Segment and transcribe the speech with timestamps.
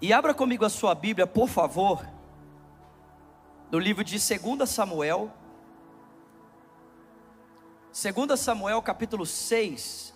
[0.00, 2.06] E abra comigo a sua Bíblia, por favor,
[3.70, 5.32] no livro de 2 Samuel.
[7.90, 10.14] 2 Samuel capítulo 6.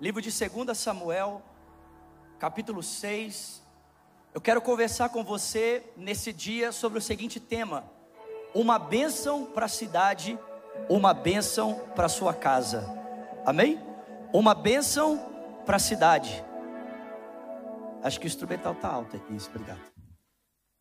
[0.00, 1.42] Livro de 2 Samuel,
[2.38, 3.62] capítulo 6.
[4.32, 7.84] Eu quero conversar com você nesse dia sobre o seguinte tema:
[8.54, 10.38] uma bênção para a cidade,
[10.88, 12.88] uma bênção para a sua casa.
[13.44, 13.78] Amém?
[14.32, 15.37] Uma bênção
[15.68, 16.42] para a cidade.
[18.02, 19.82] Acho que o instrumental está alto aqui, isso, obrigado.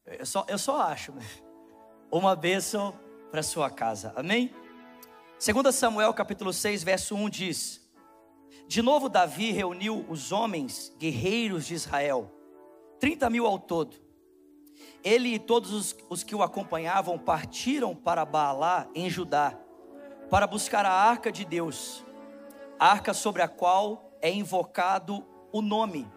[0.06, 1.22] Eu só, eu só acho, né?
[2.10, 2.98] Uma bênção
[3.30, 4.50] para sua casa, amém?
[5.46, 7.86] 2 Samuel capítulo 6, verso 1 diz:
[8.66, 12.32] De novo Davi reuniu os homens guerreiros de Israel,
[12.98, 13.98] 30 mil ao todo.
[15.04, 19.54] Ele e todos os, os que o acompanhavam partiram para Baalá, em Judá,
[20.30, 22.06] para buscar a arca de Deus,
[22.80, 26.08] a arca sobre a qual é invocado o nome,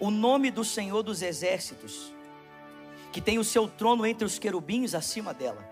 [0.00, 2.12] o nome do Senhor dos Exércitos,
[3.10, 5.64] que tem o seu trono entre os querubins acima dela.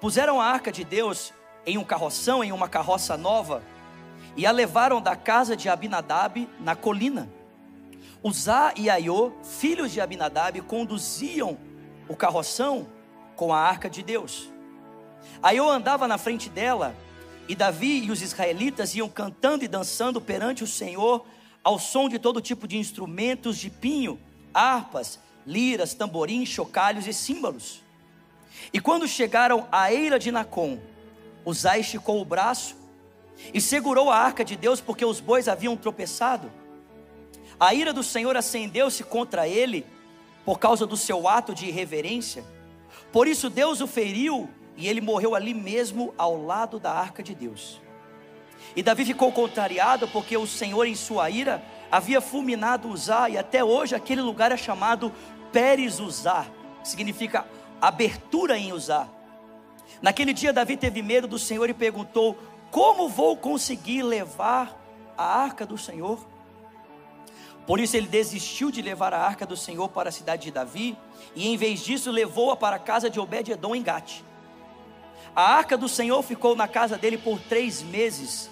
[0.00, 1.32] Puseram a arca de Deus
[1.66, 3.62] em um carroção, em uma carroça nova,
[4.36, 7.28] e a levaram da casa de Abinadab na colina.
[8.22, 11.58] Uzá e Aiô, filhos de Abinadab, conduziam
[12.08, 12.86] o carroção
[13.36, 14.50] com a arca de Deus.
[15.42, 16.94] Aiô andava na frente dela
[17.48, 21.26] e Davi e os israelitas iam cantando e dançando perante o Senhor
[21.62, 24.18] ao som de todo tipo de instrumentos de pinho,
[24.52, 27.82] harpas, liras, tamborins, chocalhos e símbolos.
[28.72, 30.78] E quando chegaram à eira de Nacon,
[31.44, 32.76] Uzai esticou o braço
[33.52, 36.50] e segurou a arca de Deus porque os bois haviam tropeçado.
[37.58, 39.84] A ira do Senhor acendeu-se contra ele
[40.44, 42.44] por causa do seu ato de irreverência.
[43.12, 47.34] Por isso Deus o feriu e ele morreu ali mesmo ao lado da arca de
[47.34, 47.80] Deus.
[48.74, 53.62] E Davi ficou contrariado porque o Senhor, em sua ira, havia fulminado Uzá, e até
[53.62, 55.12] hoje aquele lugar é chamado
[55.52, 56.46] Pérez Uzá,
[56.82, 57.46] que significa
[57.80, 59.06] abertura em Uzá.
[60.02, 62.36] Naquele dia, Davi teve medo do Senhor e perguntou:
[62.70, 64.76] Como vou conseguir levar
[65.16, 66.18] a arca do Senhor?
[67.66, 70.98] Por isso ele desistiu de levar a arca do Senhor para a cidade de Davi,
[71.34, 74.20] e em vez disso levou-a para a casa de Obed-Edom em Gate.
[75.36, 78.48] A arca do Senhor ficou na casa dele por três meses,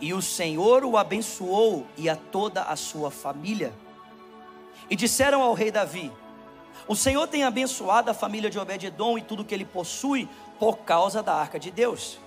[0.00, 3.72] e o Senhor o abençoou e a toda a sua família.
[4.88, 6.12] E disseram ao rei Davi:
[6.86, 11.20] O Senhor tem abençoado a família de Obed-Edom e tudo que ele possui por causa
[11.20, 12.18] da arca de Deus.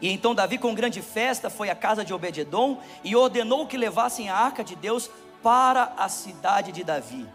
[0.00, 4.30] E então Davi, com grande festa, foi à casa de Obed-Edom e ordenou que levassem
[4.30, 5.10] a arca de Deus
[5.42, 7.26] para a cidade de Davi.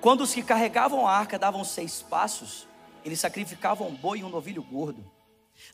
[0.00, 2.68] Quando os que carregavam a arca davam seis passos,
[3.04, 5.04] eles sacrificavam um boi e um novilho gordo.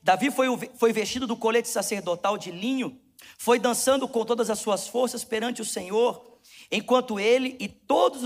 [0.02, 0.46] Davi foi,
[0.76, 3.00] foi vestido do colete sacerdotal de linho,
[3.38, 6.38] foi dançando com todas as suas forças perante o Senhor,
[6.70, 8.22] enquanto ele e todos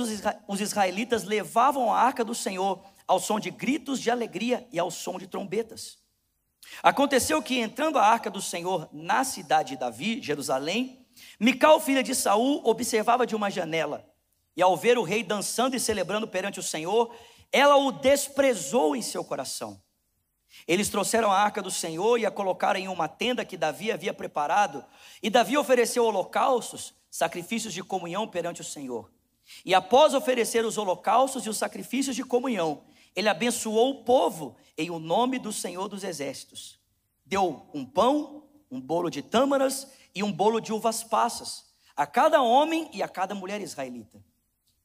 [0.48, 4.90] os israelitas levavam a arca do Senhor ao som de gritos de alegria e ao
[4.90, 5.98] som de trombetas.
[6.82, 11.04] Aconteceu que entrando a arca do Senhor na cidade de Davi, Jerusalém,
[11.38, 14.08] Mical, filha de Saul, observava de uma janela,
[14.56, 17.14] e ao ver o rei dançando e celebrando perante o Senhor,
[17.54, 19.80] ela o desprezou em seu coração.
[20.66, 24.12] Eles trouxeram a arca do Senhor e a colocaram em uma tenda que Davi havia
[24.12, 24.84] preparado,
[25.22, 29.08] e Davi ofereceu holocaustos, sacrifícios de comunhão perante o Senhor.
[29.64, 32.82] E após oferecer os holocaustos e os sacrifícios de comunhão,
[33.14, 36.80] ele abençoou o povo em o nome do Senhor dos Exércitos.
[37.24, 42.42] Deu um pão, um bolo de tâmaras e um bolo de uvas passas a cada
[42.42, 44.20] homem e a cada mulher israelita.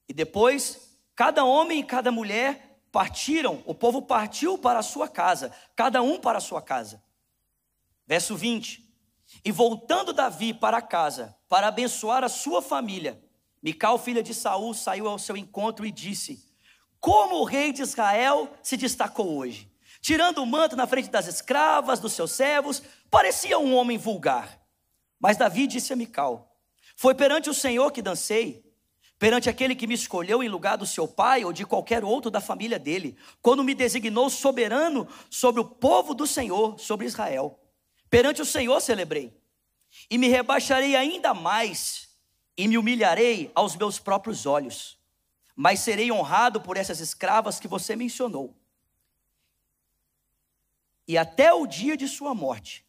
[0.07, 0.88] E depois
[1.19, 6.17] Cada homem e cada mulher partiram, o povo partiu para a sua casa, cada um
[6.17, 7.03] para a sua casa.
[8.07, 8.89] Verso 20.
[9.43, 13.21] E voltando Davi para casa, para abençoar a sua família,
[13.61, 16.41] Mical, filha de Saul, saiu ao seu encontro e disse:
[17.01, 19.69] Como o rei de Israel se destacou hoje,
[19.99, 22.81] tirando o manto na frente das escravas, dos seus servos,
[23.11, 24.57] parecia um homem vulgar.
[25.19, 26.55] Mas Davi disse a Mical:
[26.95, 28.68] Foi perante o Senhor que dancei
[29.19, 32.39] perante aquele que me escolheu em lugar do seu pai ou de qualquer outro da
[32.39, 37.59] família dele, quando me designou soberano sobre o povo do Senhor, sobre Israel.
[38.09, 39.37] Perante o Senhor celebrei,
[40.09, 42.09] e me rebaixarei ainda mais,
[42.57, 44.97] e me humilharei aos meus próprios olhos,
[45.53, 48.55] mas serei honrado por essas escravas que você mencionou.
[51.05, 52.85] E até o dia de sua morte,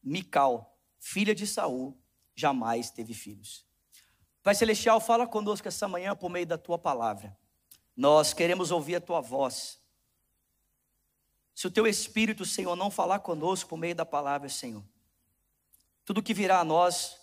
[0.00, 1.96] Mical, filha de Saul,
[2.36, 3.66] jamais teve filhos.
[4.42, 7.36] Pai Celestial, fala conosco essa manhã por meio da tua palavra.
[7.96, 9.80] Nós queremos ouvir a tua voz.
[11.54, 14.82] Se o teu Espírito, Senhor, não falar conosco por meio da palavra, Senhor,
[16.04, 17.16] tudo que virá a nós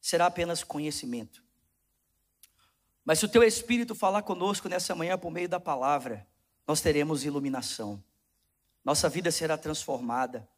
[0.00, 1.44] será apenas conhecimento.
[3.04, 6.26] Mas se o teu Espírito falar conosco nessa manhã por meio da palavra,
[6.66, 8.02] nós teremos iluminação.
[8.84, 10.48] Nossa vida será transformada.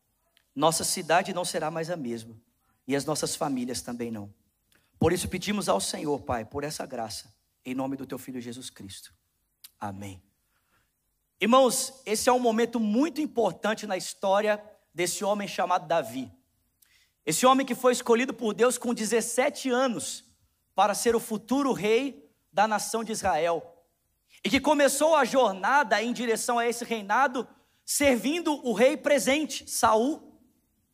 [0.55, 2.37] Nossa cidade não será mais a mesma.
[2.87, 4.33] E as nossas famílias também não.
[5.05, 7.31] Por isso pedimos ao Senhor, Pai, por essa graça,
[7.63, 9.13] em nome do teu filho Jesus Cristo.
[9.79, 10.23] Amém.
[11.39, 14.59] Irmãos, esse é um momento muito importante na história
[14.95, 16.33] desse homem chamado Davi.
[17.27, 20.25] Esse homem que foi escolhido por Deus com 17 anos
[20.75, 23.85] para ser o futuro rei da nação de Israel.
[24.43, 27.47] E que começou a jornada em direção a esse reinado
[27.85, 30.41] servindo o rei presente, Saul,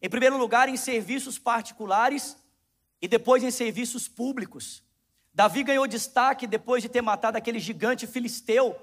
[0.02, 2.40] em primeiro lugar em serviços particulares
[3.00, 4.82] e depois em serviços públicos.
[5.32, 8.76] Davi ganhou destaque depois de ter matado aquele gigante filisteu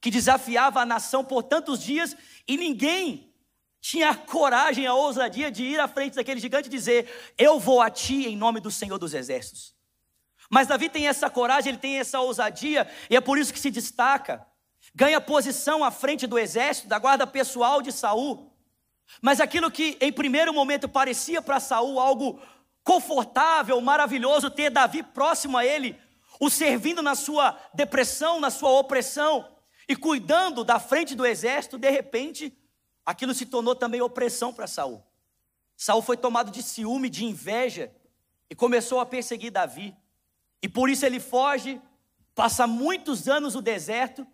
[0.00, 2.16] que desafiava a nação por tantos dias
[2.46, 3.32] e ninguém
[3.80, 7.08] tinha a coragem, a ousadia de ir à frente daquele gigante e dizer:
[7.38, 9.74] Eu vou a ti em nome do Senhor dos Exércitos.
[10.50, 13.70] Mas Davi tem essa coragem, ele tem essa ousadia, e é por isso que se
[13.70, 14.46] destaca.
[14.94, 18.52] Ganha posição à frente do exército, da guarda pessoal de Saul.
[19.20, 22.40] Mas aquilo que em primeiro momento parecia para Saul algo
[22.84, 25.98] confortável, maravilhoso, ter Davi próximo a ele,
[26.40, 29.48] o servindo na sua depressão, na sua opressão,
[29.88, 32.56] e cuidando da frente do exército, de repente,
[33.04, 35.04] aquilo se tornou também opressão para Saul.
[35.76, 37.92] Saul foi tomado de ciúme, de inveja,
[38.48, 39.96] e começou a perseguir Davi.
[40.62, 41.80] E por isso ele foge,
[42.34, 44.26] passa muitos anos no deserto,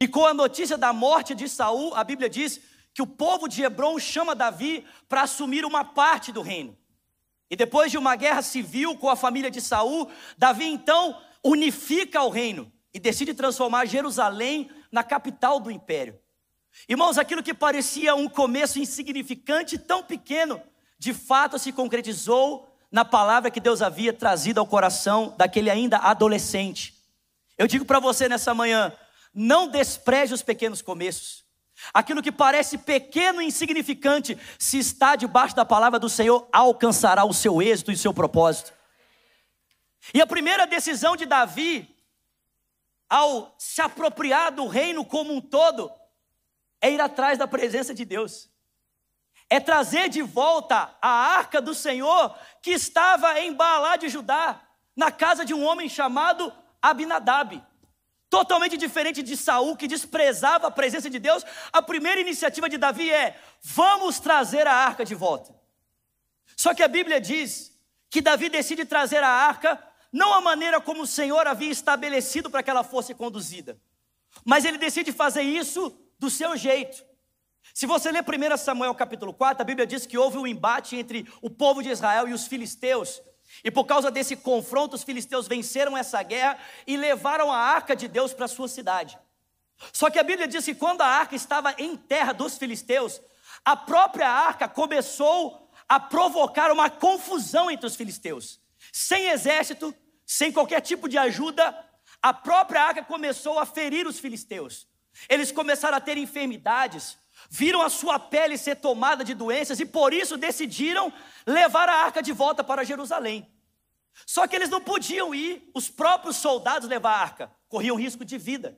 [0.00, 2.60] e com a notícia da morte de Saul, a Bíblia diz
[2.94, 6.76] que o povo de Hebron chama Davi para assumir uma parte do reino.
[7.52, 12.30] E depois de uma guerra civil com a família de Saul, Davi então unifica o
[12.30, 16.18] reino e decide transformar Jerusalém na capital do império.
[16.88, 20.62] Irmãos, aquilo que parecia um começo insignificante, tão pequeno,
[20.98, 26.94] de fato se concretizou na palavra que Deus havia trazido ao coração daquele ainda adolescente.
[27.58, 28.96] Eu digo para você nessa manhã:
[29.34, 31.44] não despreze os pequenos começos.
[31.92, 37.32] Aquilo que parece pequeno e insignificante, se está debaixo da palavra do Senhor, alcançará o
[37.32, 38.72] seu êxito e o seu propósito.
[40.12, 41.88] E a primeira decisão de Davi,
[43.08, 45.90] ao se apropriar do reino como um todo,
[46.80, 48.52] é ir atrás da presença de Deus
[49.52, 54.58] é trazer de volta a arca do Senhor que estava em Baalá de Judá,
[54.96, 56.50] na casa de um homem chamado
[56.80, 57.62] Abinadab.
[58.32, 63.10] Totalmente diferente de Saul, que desprezava a presença de Deus, a primeira iniciativa de Davi
[63.10, 65.54] é: vamos trazer a arca de volta.
[66.56, 69.78] Só que a Bíblia diz que Davi decide trazer a arca
[70.10, 73.78] não a maneira como o Senhor havia estabelecido para que ela fosse conduzida,
[74.42, 77.04] mas ele decide fazer isso do seu jeito.
[77.74, 81.30] Se você ler 1 Samuel capítulo 4, a Bíblia diz que houve um embate entre
[81.42, 83.20] o povo de Israel e os filisteus.
[83.64, 88.08] E por causa desse confronto, os filisteus venceram essa guerra e levaram a arca de
[88.08, 89.18] Deus para sua cidade.
[89.92, 93.20] Só que a Bíblia diz que quando a arca estava em terra dos filisteus,
[93.64, 98.60] a própria arca começou a provocar uma confusão entre os filisteus.
[98.92, 99.94] Sem exército,
[100.24, 101.76] sem qualquer tipo de ajuda,
[102.22, 104.86] a própria arca começou a ferir os filisteus.
[105.28, 107.18] Eles começaram a ter enfermidades,
[107.54, 111.12] viram a sua pele ser tomada de doenças e por isso decidiram
[111.46, 113.46] levar a arca de volta para Jerusalém.
[114.26, 118.38] Só que eles não podiam ir, os próprios soldados levar a arca, corriam risco de
[118.38, 118.74] vida.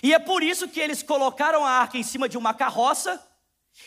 [0.00, 3.20] E é por isso que eles colocaram a arca em cima de uma carroça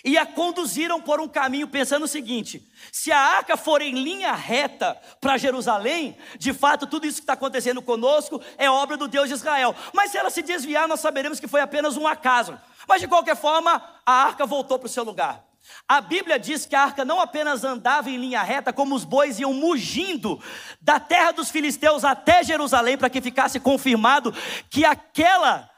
[0.03, 4.33] e a conduziram por um caminho, pensando o seguinte: se a arca for em linha
[4.33, 9.27] reta para Jerusalém, de fato tudo isso que está acontecendo conosco é obra do Deus
[9.27, 9.75] de Israel.
[9.93, 12.57] Mas se ela se desviar, nós saberemos que foi apenas um acaso.
[12.87, 15.43] Mas de qualquer forma, a arca voltou para o seu lugar.
[15.87, 19.39] A Bíblia diz que a arca não apenas andava em linha reta, como os bois
[19.39, 20.41] iam mugindo
[20.79, 24.33] da terra dos filisteus até Jerusalém, para que ficasse confirmado
[24.69, 25.69] que aquela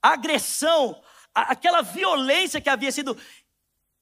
[0.00, 0.98] agressão,
[1.34, 3.16] aquela violência que havia sido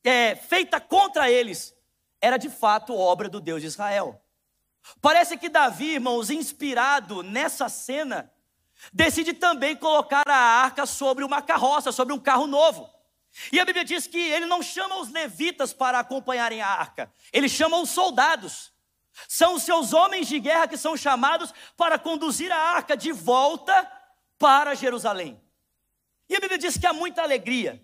[0.04, 1.75] é, feita contra eles,
[2.21, 4.21] era de fato obra do Deus de Israel.
[5.00, 8.32] Parece que Davi, irmãos, inspirado nessa cena,
[8.92, 12.90] decide também colocar a arca sobre uma carroça, sobre um carro novo.
[13.50, 17.49] E a Bíblia diz que ele não chama os levitas para acompanharem a arca, ele
[17.49, 18.73] chama os soldados.
[19.28, 23.90] São os seus homens de guerra que são chamados para conduzir a arca de volta
[24.38, 25.40] para Jerusalém.
[26.28, 27.82] E a Bíblia diz que há muita alegria,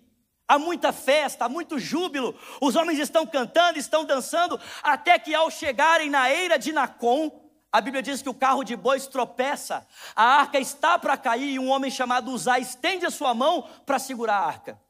[0.49, 2.35] há muita festa, há muito júbilo.
[2.59, 7.79] Os homens estão cantando, estão dançando, até que ao chegarem na eira de Nacon, a
[7.79, 11.69] Bíblia diz que o carro de bois tropeça, a arca está para cair e um
[11.69, 14.81] homem chamado Uzá estende a sua mão para segurar a arca.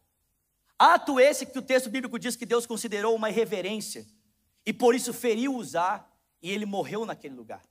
[0.77, 4.07] Ato esse que o texto bíblico diz que Deus considerou uma irreverência
[4.65, 6.05] e por isso feriu Uzá
[6.41, 7.61] e ele morreu naquele lugar.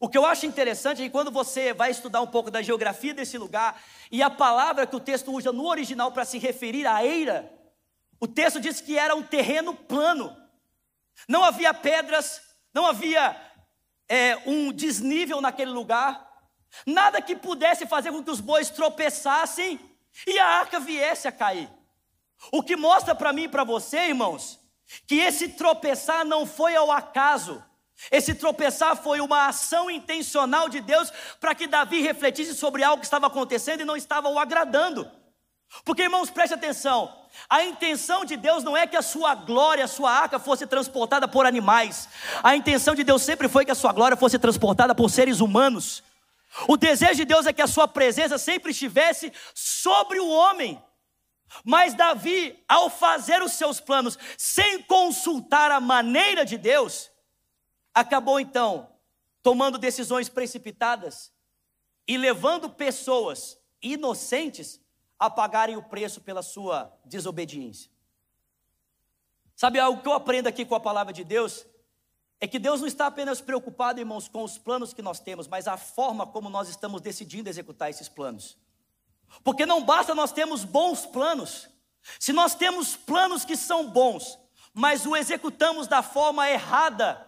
[0.00, 3.12] O que eu acho interessante é que quando você vai estudar um pouco da geografia
[3.12, 7.04] desse lugar, e a palavra que o texto usa no original para se referir à
[7.04, 7.52] eira,
[8.20, 10.36] o texto diz que era um terreno plano,
[11.28, 12.40] não havia pedras,
[12.72, 13.36] não havia
[14.08, 16.28] é, um desnível naquele lugar,
[16.86, 19.80] nada que pudesse fazer com que os bois tropeçassem
[20.26, 21.68] e a arca viesse a cair.
[22.52, 24.60] O que mostra para mim e para você, irmãos,
[25.06, 27.62] que esse tropeçar não foi ao acaso,
[28.10, 33.06] esse tropeçar foi uma ação intencional de Deus para que Davi refletisse sobre algo que
[33.06, 35.10] estava acontecendo e não estava o agradando.
[35.84, 37.12] Porque, irmãos, preste atenção:
[37.48, 41.26] a intenção de Deus não é que a sua glória, a sua arca fosse transportada
[41.28, 42.08] por animais,
[42.42, 46.02] a intenção de Deus sempre foi que a sua glória fosse transportada por seres humanos.
[46.66, 50.82] O desejo de Deus é que a sua presença sempre estivesse sobre o homem.
[51.64, 57.10] Mas Davi, ao fazer os seus planos sem consultar a maneira de Deus,
[57.94, 58.90] acabou então
[59.42, 61.32] tomando decisões precipitadas
[62.06, 64.80] e levando pessoas inocentes
[65.18, 67.90] a pagarem o preço pela sua desobediência.
[69.56, 71.66] Sabe algo que eu aprendo aqui com a palavra de Deus?
[72.40, 75.66] É que Deus não está apenas preocupado, irmãos, com os planos que nós temos, mas
[75.66, 78.56] a forma como nós estamos decidindo executar esses planos.
[79.42, 81.68] Porque não basta nós termos bons planos,
[82.18, 84.38] se nós temos planos que são bons,
[84.72, 87.27] mas o executamos da forma errada,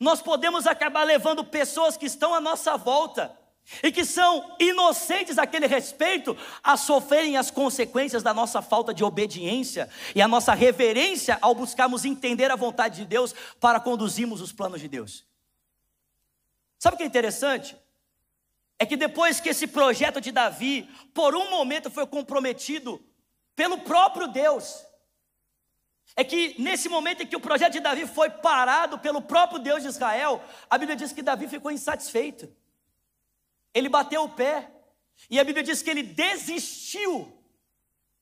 [0.00, 3.36] nós podemos acabar levando pessoas que estão à nossa volta
[3.82, 9.88] e que são inocentes àquele respeito a sofrerem as consequências da nossa falta de obediência
[10.14, 14.80] e a nossa reverência ao buscarmos entender a vontade de Deus para conduzirmos os planos
[14.80, 15.26] de Deus.
[16.78, 17.76] Sabe o que é interessante?
[18.78, 23.02] É que depois que esse projeto de Davi, por um momento, foi comprometido
[23.54, 24.84] pelo próprio Deus,
[26.14, 29.82] é que nesse momento em que o projeto de Davi foi parado pelo próprio Deus
[29.82, 32.54] de Israel, a Bíblia diz que Davi ficou insatisfeito.
[33.74, 34.72] Ele bateu o pé.
[35.30, 37.42] E a Bíblia diz que ele desistiu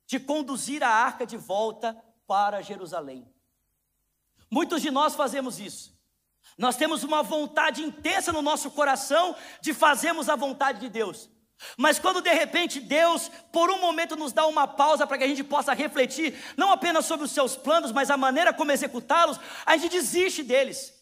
[0.07, 3.29] de conduzir a arca de volta para Jerusalém.
[4.51, 5.95] Muitos de nós fazemos isso.
[6.57, 11.29] Nós temos uma vontade intensa no nosso coração de fazermos a vontade de Deus.
[11.77, 15.29] Mas quando de repente Deus, por um momento, nos dá uma pausa para que a
[15.29, 19.77] gente possa refletir, não apenas sobre os seus planos, mas a maneira como executá-los, a
[19.77, 20.93] gente desiste deles.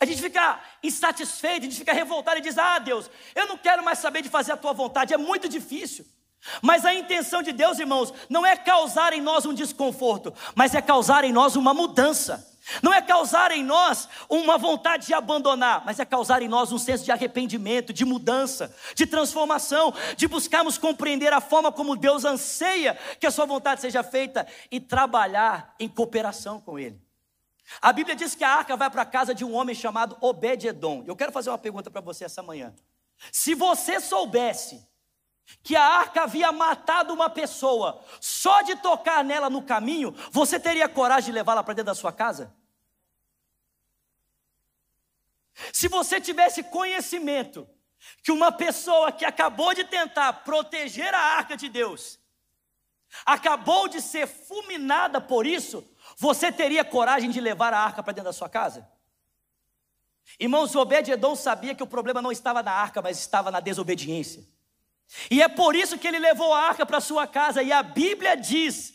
[0.00, 3.84] A gente fica insatisfeito, a gente fica revoltado e diz: Ah, Deus, eu não quero
[3.84, 6.04] mais saber de fazer a tua vontade, é muito difícil.
[6.60, 10.82] Mas a intenção de Deus, irmãos, não é causar em nós um desconforto, mas é
[10.82, 12.53] causar em nós uma mudança.
[12.82, 16.78] Não é causar em nós uma vontade de abandonar, mas é causar em nós um
[16.78, 22.98] senso de arrependimento, de mudança, de transformação, de buscarmos compreender a forma como Deus anseia
[23.20, 27.00] que a sua vontade seja feita e trabalhar em cooperação com Ele.
[27.80, 31.04] A Bíblia diz que a arca vai para a casa de um homem chamado Obed-edom.
[31.06, 32.74] Eu quero fazer uma pergunta para você essa manhã.
[33.32, 34.86] Se você soubesse
[35.62, 40.88] que a arca havia matado uma pessoa, só de tocar nela no caminho, você teria
[40.88, 42.54] coragem de levá-la para dentro da sua casa?
[45.72, 47.68] Se você tivesse conhecimento
[48.22, 52.18] que uma pessoa que acabou de tentar proteger a arca de Deus,
[53.24, 58.30] acabou de ser fulminada por isso, você teria coragem de levar a arca para dentro
[58.30, 58.90] da sua casa?
[60.38, 64.53] Irmãos, Obed-Edom sabia que o problema não estava na arca, mas estava na desobediência.
[65.30, 68.36] E é por isso que ele levou a arca para sua casa, e a Bíblia
[68.36, 68.94] diz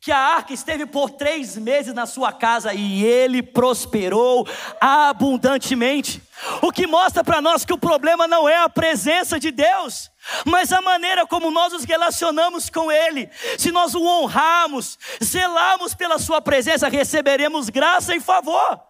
[0.00, 4.46] que a arca esteve por três meses na sua casa e ele prosperou
[4.80, 6.22] abundantemente.
[6.62, 10.08] O que mostra para nós que o problema não é a presença de Deus,
[10.44, 13.28] mas a maneira como nós nos relacionamos com Ele.
[13.58, 18.80] Se nós o honrarmos, zelarmos pela Sua presença, receberemos graça e favor.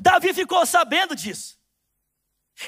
[0.00, 1.56] Davi ficou sabendo disso.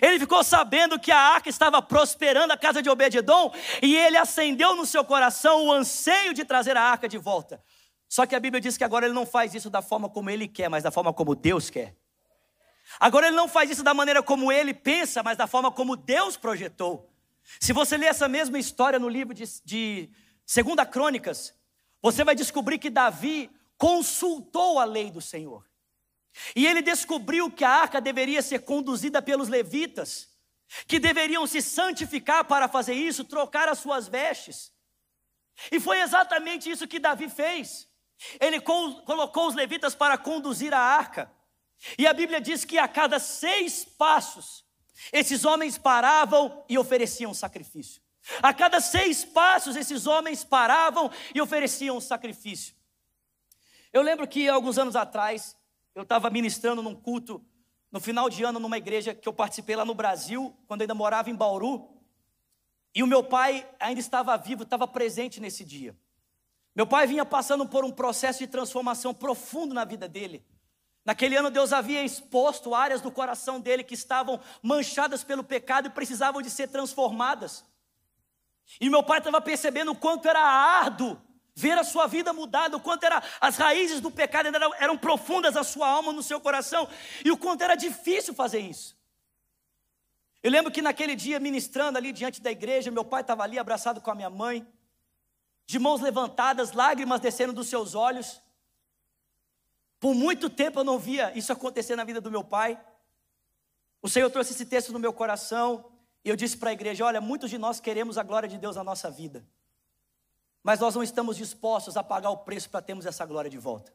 [0.02, 3.52] Ele ficou sabendo que a arca estava prosperando a casa de Obededon
[3.82, 7.62] e ele acendeu no seu coração o anseio de trazer a arca de volta.
[8.08, 10.46] Só que a Bíblia diz que agora ele não faz isso da forma como ele
[10.46, 11.96] quer, mas da forma como Deus quer.
[12.98, 16.36] Agora ele não faz isso da maneira como ele pensa, mas da forma como Deus
[16.36, 17.10] projetou.
[17.60, 20.10] Se você ler essa mesma história no livro de, de
[20.44, 21.54] Segunda Crônicas,
[22.00, 25.67] você vai descobrir que Davi consultou a lei do Senhor.
[26.54, 30.28] E ele descobriu que a arca deveria ser conduzida pelos levitas,
[30.86, 34.72] que deveriam se santificar para fazer isso, trocar as suas vestes.
[35.72, 37.88] E foi exatamente isso que Davi fez.
[38.40, 41.30] Ele colocou os levitas para conduzir a arca.
[41.96, 44.64] E a Bíblia diz que a cada seis passos,
[45.12, 48.02] esses homens paravam e ofereciam sacrifício.
[48.42, 52.74] A cada seis passos, esses homens paravam e ofereciam sacrifício.
[53.92, 55.56] Eu lembro que alguns anos atrás,
[55.98, 57.44] eu estava ministrando num culto
[57.90, 61.28] no final de ano, numa igreja que eu participei lá no Brasil, quando ainda morava
[61.28, 61.88] em Bauru,
[62.94, 65.96] e o meu pai ainda estava vivo, estava presente nesse dia.
[66.72, 70.46] Meu pai vinha passando por um processo de transformação profundo na vida dele.
[71.04, 75.90] Naquele ano, Deus havia exposto áreas do coração dele que estavam manchadas pelo pecado e
[75.90, 77.64] precisavam de ser transformadas.
[78.80, 81.20] E meu pai estava percebendo o quanto era árduo
[81.58, 85.54] ver a sua vida mudada, o quanto era, as raízes do pecado eram, eram profundas
[85.54, 86.88] na sua alma, no seu coração,
[87.24, 88.96] e o quanto era difícil fazer isso.
[90.40, 94.00] Eu lembro que naquele dia, ministrando ali diante da igreja, meu pai estava ali abraçado
[94.00, 94.64] com a minha mãe,
[95.66, 98.40] de mãos levantadas, lágrimas descendo dos seus olhos.
[99.98, 102.80] Por muito tempo eu não via isso acontecer na vida do meu pai.
[104.00, 105.90] O Senhor trouxe esse texto no meu coração,
[106.24, 108.76] e eu disse para a igreja: olha, muitos de nós queremos a glória de Deus
[108.76, 109.44] na nossa vida
[110.62, 113.92] mas nós não estamos dispostos a pagar o preço para termos essa glória de volta.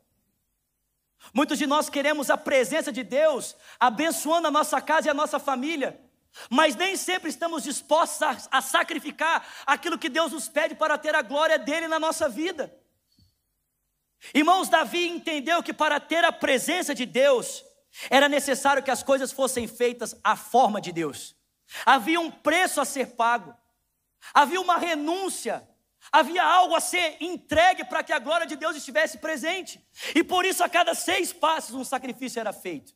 [1.33, 5.39] Muitos de nós queremos a presença de Deus abençoando a nossa casa e a nossa
[5.39, 5.99] família,
[6.49, 11.15] mas nem sempre estamos dispostos a, a sacrificar aquilo que Deus nos pede para ter
[11.15, 12.75] a glória dele na nossa vida.
[14.33, 17.63] Irmãos, Davi entendeu que para ter a presença de Deus,
[18.09, 21.35] era necessário que as coisas fossem feitas à forma de Deus.
[21.85, 23.55] Havia um preço a ser pago,
[24.33, 25.67] havia uma renúncia,
[26.11, 29.83] Havia algo a ser entregue para que a glória de Deus estivesse presente.
[30.13, 32.93] E por isso, a cada seis passos, um sacrifício era feito.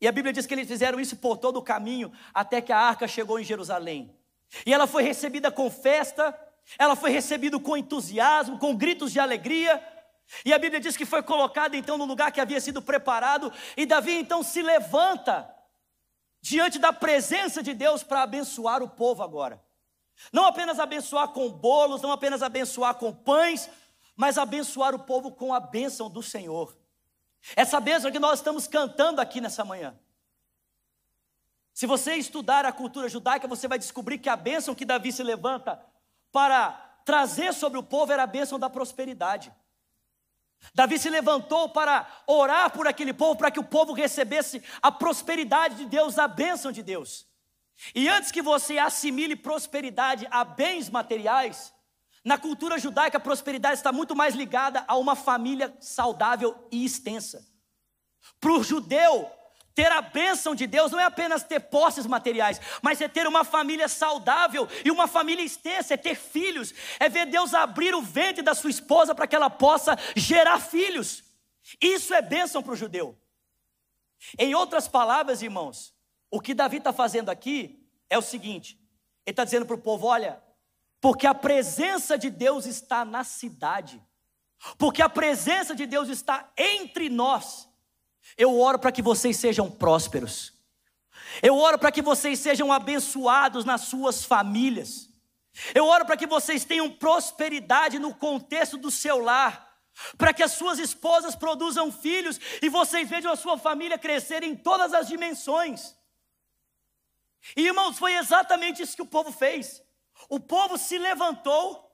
[0.00, 2.78] E a Bíblia diz que eles fizeram isso por todo o caminho, até que a
[2.78, 4.16] arca chegou em Jerusalém.
[4.64, 6.38] E ela foi recebida com festa,
[6.78, 9.82] ela foi recebida com entusiasmo, com gritos de alegria.
[10.44, 13.52] E a Bíblia diz que foi colocada então no lugar que havia sido preparado.
[13.76, 15.50] E Davi então se levanta
[16.40, 19.62] diante da presença de Deus para abençoar o povo agora.
[20.32, 23.68] Não apenas abençoar com bolos, não apenas abençoar com pães,
[24.16, 26.76] mas abençoar o povo com a bênção do Senhor.
[27.56, 29.98] Essa bênção que nós estamos cantando aqui nessa manhã.
[31.72, 35.22] Se você estudar a cultura judaica, você vai descobrir que a bênção que Davi se
[35.22, 35.84] levanta
[36.30, 36.70] para
[37.04, 39.52] trazer sobre o povo era a bênção da prosperidade.
[40.72, 45.74] Davi se levantou para orar por aquele povo, para que o povo recebesse a prosperidade
[45.74, 47.26] de Deus, a bênção de Deus.
[47.94, 51.72] E antes que você assimile prosperidade a bens materiais,
[52.24, 57.46] na cultura judaica a prosperidade está muito mais ligada a uma família saudável e extensa.
[58.40, 59.30] Para o judeu,
[59.74, 63.44] ter a bênção de Deus não é apenas ter posses materiais, mas é ter uma
[63.44, 68.42] família saudável e uma família extensa, é ter filhos, é ver Deus abrir o ventre
[68.42, 71.24] da sua esposa para que ela possa gerar filhos.
[71.80, 73.18] Isso é bênção para o judeu.
[74.38, 75.93] Em outras palavras, irmãos,
[76.34, 78.76] o que Davi está fazendo aqui é o seguinte:
[79.24, 80.42] ele está dizendo para o povo: olha,
[81.00, 84.02] porque a presença de Deus está na cidade,
[84.76, 87.68] porque a presença de Deus está entre nós,
[88.36, 90.52] eu oro para que vocês sejam prósperos,
[91.40, 95.08] eu oro para que vocês sejam abençoados nas suas famílias,
[95.72, 99.72] eu oro para que vocês tenham prosperidade no contexto do seu lar,
[100.18, 104.56] para que as suas esposas produzam filhos e vocês vejam a sua família crescer em
[104.56, 105.94] todas as dimensões.
[107.56, 109.82] E irmãos, foi exatamente isso que o povo fez.
[110.28, 111.90] O povo se levantou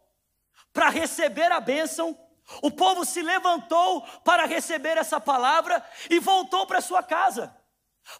[0.72, 2.16] para receber a bênção,
[2.62, 7.56] o povo se levantou para receber essa palavra e voltou para sua casa,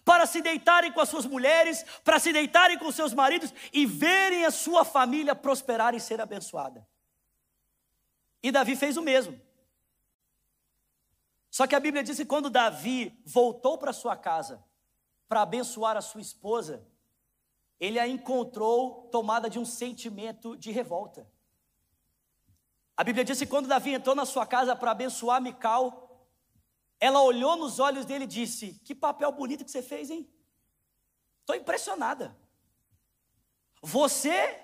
[0.03, 4.45] para se deitarem com as suas mulheres, para se deitarem com seus maridos e verem
[4.45, 6.85] a sua família prosperar e ser abençoada.
[8.43, 9.39] E Davi fez o mesmo.
[11.49, 14.63] Só que a Bíblia diz que quando Davi voltou para sua casa
[15.27, 16.85] para abençoar a sua esposa,
[17.81, 21.27] ele a encontrou tomada de um sentimento de revolta.
[22.95, 26.29] A Bíblia diz que quando Davi entrou na sua casa para abençoar Mical,
[26.99, 30.31] ela olhou nos olhos dele e disse: Que papel bonito que você fez, hein?
[31.39, 32.37] Estou impressionada.
[33.81, 34.63] Você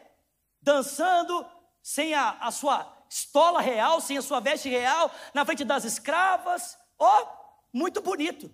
[0.62, 1.43] dançando
[1.82, 6.77] sem a, a, sua estola real, sem a sua veste real, na frente das escravas,
[6.99, 7.27] ó, oh,
[7.73, 8.53] muito bonito.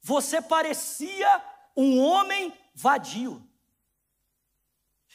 [0.00, 1.44] Você parecia
[1.76, 3.49] um homem vadio.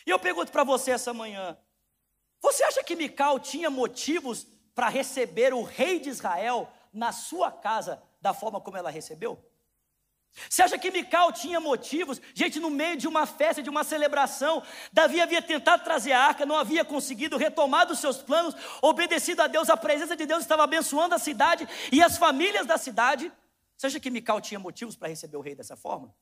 [0.05, 1.57] E eu pergunto para você essa manhã:
[2.41, 8.01] você acha que Mical tinha motivos para receber o rei de Israel na sua casa
[8.21, 9.43] da forma como ela recebeu?
[10.49, 12.21] Você acha que Mical tinha motivos?
[12.33, 16.45] Gente, no meio de uma festa, de uma celebração, Davi havia tentado trazer a arca,
[16.45, 20.63] não havia conseguido retomar os seus planos, obedecido a Deus, a presença de Deus estava
[20.63, 23.31] abençoando a cidade e as famílias da cidade.
[23.77, 26.13] Você acha que Mical tinha motivos para receber o rei dessa forma?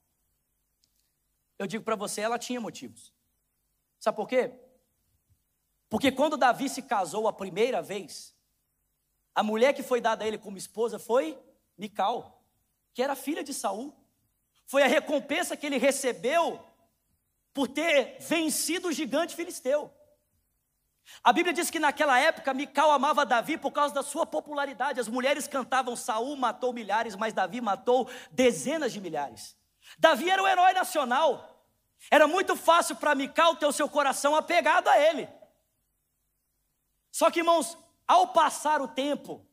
[1.57, 3.11] Eu digo para você, ela tinha motivos.
[4.03, 4.51] Sabe por quê?
[5.87, 8.35] Porque quando Davi se casou a primeira vez,
[9.33, 11.41] a mulher que foi dada a ele como esposa foi
[11.77, 12.43] Mical,
[12.93, 13.95] que era filha de Saul.
[14.65, 16.61] foi a recompensa que ele recebeu
[17.53, 19.89] por ter vencido o gigante filisteu.
[21.23, 24.99] A Bíblia diz que naquela época Mical amava Davi por causa da sua popularidade.
[24.99, 29.55] As mulheres cantavam: Saul matou milhares, mas Davi matou dezenas de milhares.
[29.97, 31.52] Davi era o herói nacional.
[32.09, 35.27] Era muito fácil para Mical ter o seu coração apegado a ele.
[37.11, 39.45] Só que, irmãos, ao passar o tempo,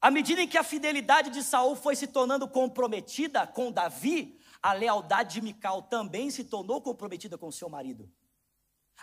[0.00, 4.72] à medida em que a fidelidade de Saul foi se tornando comprometida com Davi, a
[4.72, 8.10] lealdade de Mical também se tornou comprometida com seu marido.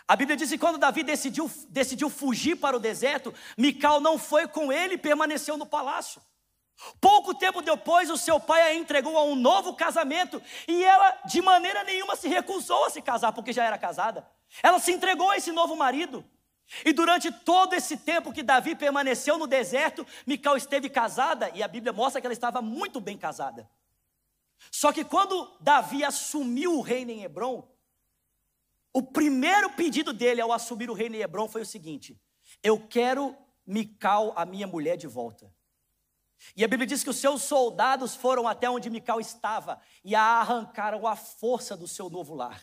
[0.06, 4.46] A Bíblia diz que quando Davi decidiu, decidiu fugir para o deserto, Mical não foi
[4.46, 6.20] com ele e permaneceu no palácio.
[7.00, 11.40] Pouco tempo depois, o seu pai a entregou a um novo casamento e ela, de
[11.40, 14.28] maneira nenhuma, se recusou a se casar, porque já era casada.
[14.62, 16.24] Ela se entregou a esse novo marido.
[16.84, 21.68] E durante todo esse tempo que Davi permaneceu no deserto, Mical esteve casada, e a
[21.68, 23.68] Bíblia mostra que ela estava muito bem casada.
[24.70, 27.68] Só que quando Davi assumiu o reino em Hebron,
[28.92, 32.18] o primeiro pedido dele ao assumir o reino em Hebron foi o seguinte:
[32.62, 35.52] Eu quero Mical, a minha mulher, de volta.
[36.56, 40.22] E a Bíblia diz que os seus soldados foram até onde Mical estava e a
[40.22, 42.62] arrancaram à força do seu novo lar.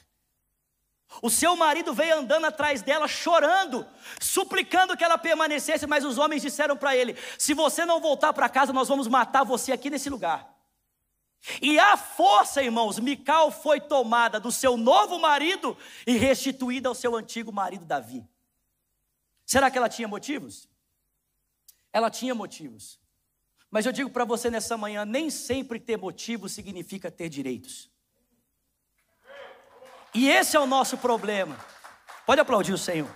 [1.22, 3.86] O seu marido veio andando atrás dela, chorando,
[4.22, 8.48] suplicando que ela permanecesse, mas os homens disseram para ele: Se você não voltar para
[8.48, 10.50] casa, nós vamos matar você aqui nesse lugar.
[11.62, 17.16] E a força, irmãos, Mical foi tomada do seu novo marido e restituída ao seu
[17.16, 18.26] antigo marido Davi.
[19.46, 20.70] Será que ela tinha motivos?
[21.92, 23.01] Ela tinha motivos.
[23.72, 27.90] Mas eu digo para você nessa manhã: nem sempre ter motivos significa ter direitos.
[30.14, 31.58] E esse é o nosso problema.
[32.26, 33.10] Pode aplaudir o Senhor.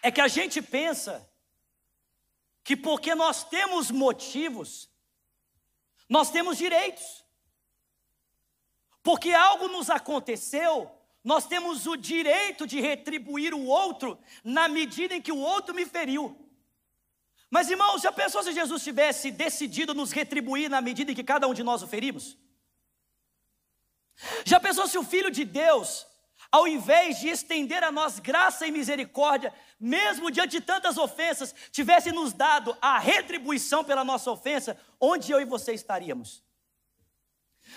[0.00, 1.30] É que a gente pensa
[2.64, 4.90] que porque nós temos motivos,
[6.08, 7.22] nós temos direitos.
[9.02, 10.90] Porque algo nos aconteceu,
[11.24, 15.86] nós temos o direito de retribuir o outro na medida em que o outro me
[15.86, 16.36] feriu.
[17.48, 21.46] Mas irmãos, já pensou se Jesus tivesse decidido nos retribuir na medida em que cada
[21.46, 22.36] um de nós o ferimos?
[24.44, 26.06] Já pensou se o Filho de Deus,
[26.50, 32.10] ao invés de estender a nós graça e misericórdia, mesmo diante de tantas ofensas, tivesse
[32.10, 36.42] nos dado a retribuição pela nossa ofensa, onde eu e você estaríamos?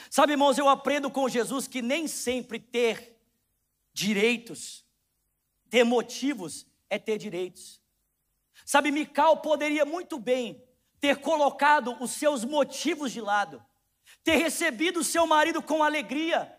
[0.10, 3.14] Sabe, irmãos, eu aprendo com Jesus que nem sempre ter
[3.95, 4.86] direitos,
[5.69, 7.81] ter motivos, é ter direitos.
[8.65, 10.62] Sabe, Mical poderia muito bem
[10.99, 13.63] ter colocado os seus motivos de lado,
[14.21, 16.53] ter recebido o seu marido com alegria.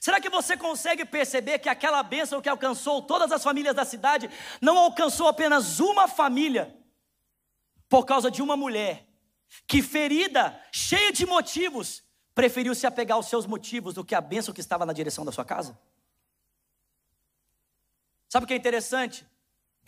[0.00, 4.30] Será que você consegue perceber que aquela bênção que alcançou todas as famílias da cidade
[4.60, 6.72] não alcançou apenas uma família
[7.88, 9.08] por causa de uma mulher
[9.66, 14.54] que, ferida, cheia de motivos, preferiu se apegar aos seus motivos do que a bênção
[14.54, 15.76] que estava na direção da sua casa?
[18.28, 19.26] Sabe o que é interessante?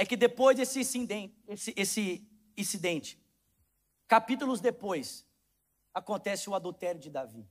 [0.01, 2.27] é que depois desse incidente, esse, esse
[2.57, 3.23] incidente,
[4.09, 5.27] capítulos depois,
[5.93, 7.47] acontece o adultério de Davi.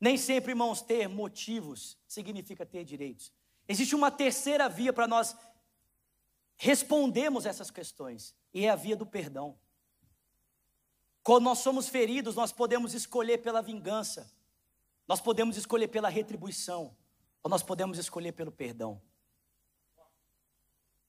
[0.00, 3.32] Nem sempre, irmãos, ter motivos significa ter direitos.
[3.66, 5.36] Existe uma terceira via para nós
[6.56, 9.58] respondermos essas questões, e é a via do perdão.
[11.24, 14.32] Quando nós somos feridos, nós podemos escolher pela vingança,
[15.08, 16.96] nós podemos escolher pela retribuição,
[17.42, 19.00] ou nós podemos escolher pelo perdão.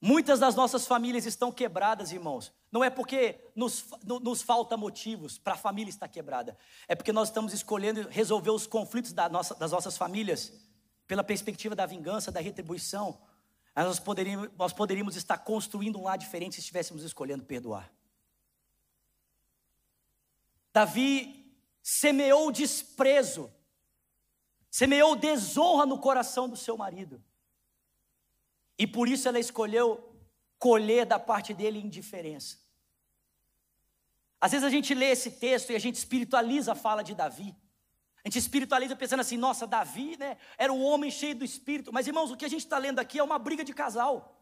[0.06, 2.52] Muitas das nossas famílias estão quebradas, irmãos.
[2.70, 6.58] Não é porque nos, nos falta motivos para a família estar quebrada.
[6.90, 10.52] É porque nós estamos escolhendo resolver os conflitos da nossa, das nossas famílias
[11.08, 13.18] pela perspectiva da vingança, da retribuição.
[13.74, 17.90] Nós poderíamos, nós poderíamos estar construindo um lar diferente se estivéssemos escolhendo perdoar.
[20.74, 23.50] Davi semeou desprezo,
[24.74, 27.24] semeou desonra no coração do seu marido.
[28.76, 29.88] E por isso ela escolheu
[30.58, 32.58] colher da parte dele indiferença.
[34.42, 37.56] Às vezes a gente lê esse texto e a gente espiritualiza a fala de Davi.
[38.26, 41.94] A gente espiritualiza pensando assim, nossa, Davi, né, era um homem cheio do espírito.
[41.94, 44.42] Mas irmãos, o que a gente está lendo aqui é uma briga de casal.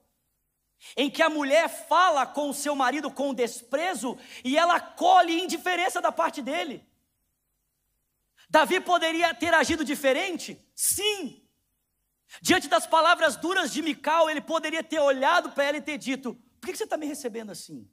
[0.96, 6.00] Em que a mulher fala com o seu marido com desprezo e ela colhe indiferença
[6.00, 6.90] da parte dele.
[8.52, 10.62] Davi poderia ter agido diferente?
[10.76, 11.42] Sim.
[12.42, 16.36] Diante das palavras duras de Mical, ele poderia ter olhado para ela e ter dito:
[16.60, 17.90] Por que você está me recebendo assim?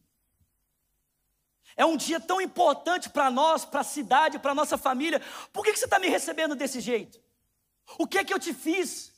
[1.77, 5.23] É um dia tão importante para nós, para a cidade, para a nossa família.
[5.53, 7.23] Por que você está me recebendo desse jeito?
[7.97, 9.13] O que é que eu te fiz?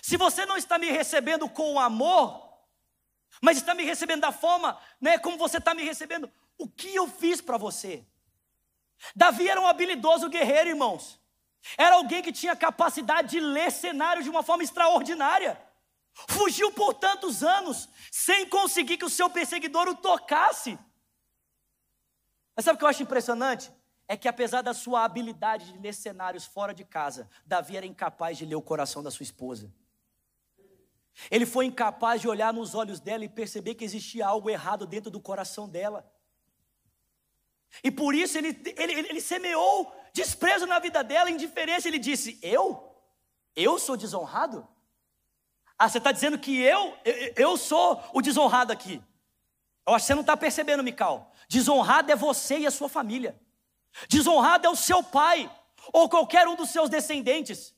[0.00, 2.50] Se você não está me recebendo com amor,
[3.42, 6.32] mas está me recebendo da forma, né, como você está me recebendo.
[6.56, 8.06] O que eu fiz para você?
[9.14, 11.20] Davi era um habilidoso guerreiro, irmãos.
[11.76, 15.60] Era alguém que tinha capacidade de ler cenários de uma forma extraordinária.
[16.28, 20.78] Fugiu por tantos anos sem conseguir que o seu perseguidor o tocasse.
[22.54, 23.72] Mas sabe o que eu acho impressionante?
[24.08, 28.36] É que apesar da sua habilidade de ler cenários fora de casa, Davi era incapaz
[28.36, 29.72] de ler o coração da sua esposa.
[31.30, 35.10] Ele foi incapaz de olhar nos olhos dela e perceber que existia algo errado dentro
[35.10, 36.10] do coração dela.
[37.82, 41.88] E por isso ele, ele, ele semeou desprezo na vida dela, indiferença.
[41.88, 42.86] Ele disse: Eu?
[43.54, 44.66] Eu sou desonrado?
[45.78, 49.02] Ah, você está dizendo que eu, eu, eu sou o desonrado aqui.
[49.86, 51.32] Eu acho que você não está percebendo, Mical.
[51.48, 53.40] Desonrado é você e a sua família.
[54.08, 55.50] Desonrado é o seu pai,
[55.92, 57.74] ou qualquer um dos seus descendentes.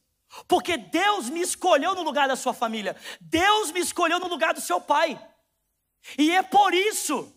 [0.49, 2.97] Porque Deus me escolheu no lugar da sua família.
[3.21, 5.21] Deus me escolheu no lugar do seu pai.
[6.19, 7.33] E é por isso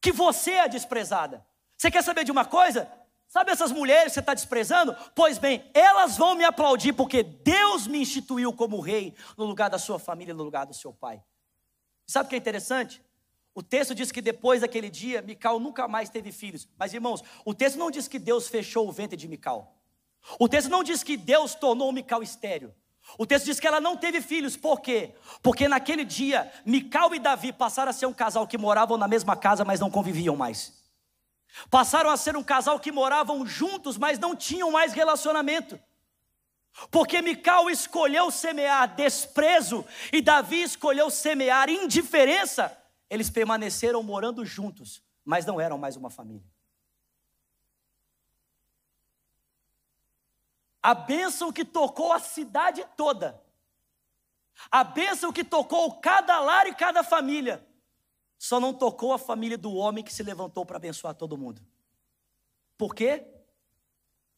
[0.00, 1.46] que você é desprezada.
[1.76, 2.90] Você quer saber de uma coisa?
[3.28, 4.96] Sabe essas mulheres que você está desprezando?
[5.14, 9.78] Pois bem, elas vão me aplaudir porque Deus me instituiu como rei no lugar da
[9.78, 11.22] sua família, no lugar do seu pai.
[12.06, 13.02] Sabe o que é interessante?
[13.54, 16.68] O texto diz que depois daquele dia, Mical nunca mais teve filhos.
[16.78, 19.74] Mas irmãos, o texto não diz que Deus fechou o ventre de Mical.
[20.38, 22.74] O texto não diz que Deus tornou Mical estéreo.
[23.18, 25.14] O texto diz que ela não teve filhos, por quê?
[25.42, 29.36] Porque naquele dia, Mical e Davi passaram a ser um casal que moravam na mesma
[29.36, 30.85] casa, mas não conviviam mais.
[31.70, 35.78] Passaram a ser um casal que moravam juntos, mas não tinham mais relacionamento.
[36.90, 42.76] Porque Mical escolheu semear desprezo e Davi escolheu semear indiferença,
[43.08, 46.46] eles permaneceram morando juntos, mas não eram mais uma família.
[50.82, 53.42] A bênção que tocou a cidade toda,
[54.70, 57.66] a bênção que tocou cada lar e cada família,
[58.38, 61.64] só não tocou a família do homem que se levantou para abençoar todo mundo.
[62.76, 63.26] Por quê?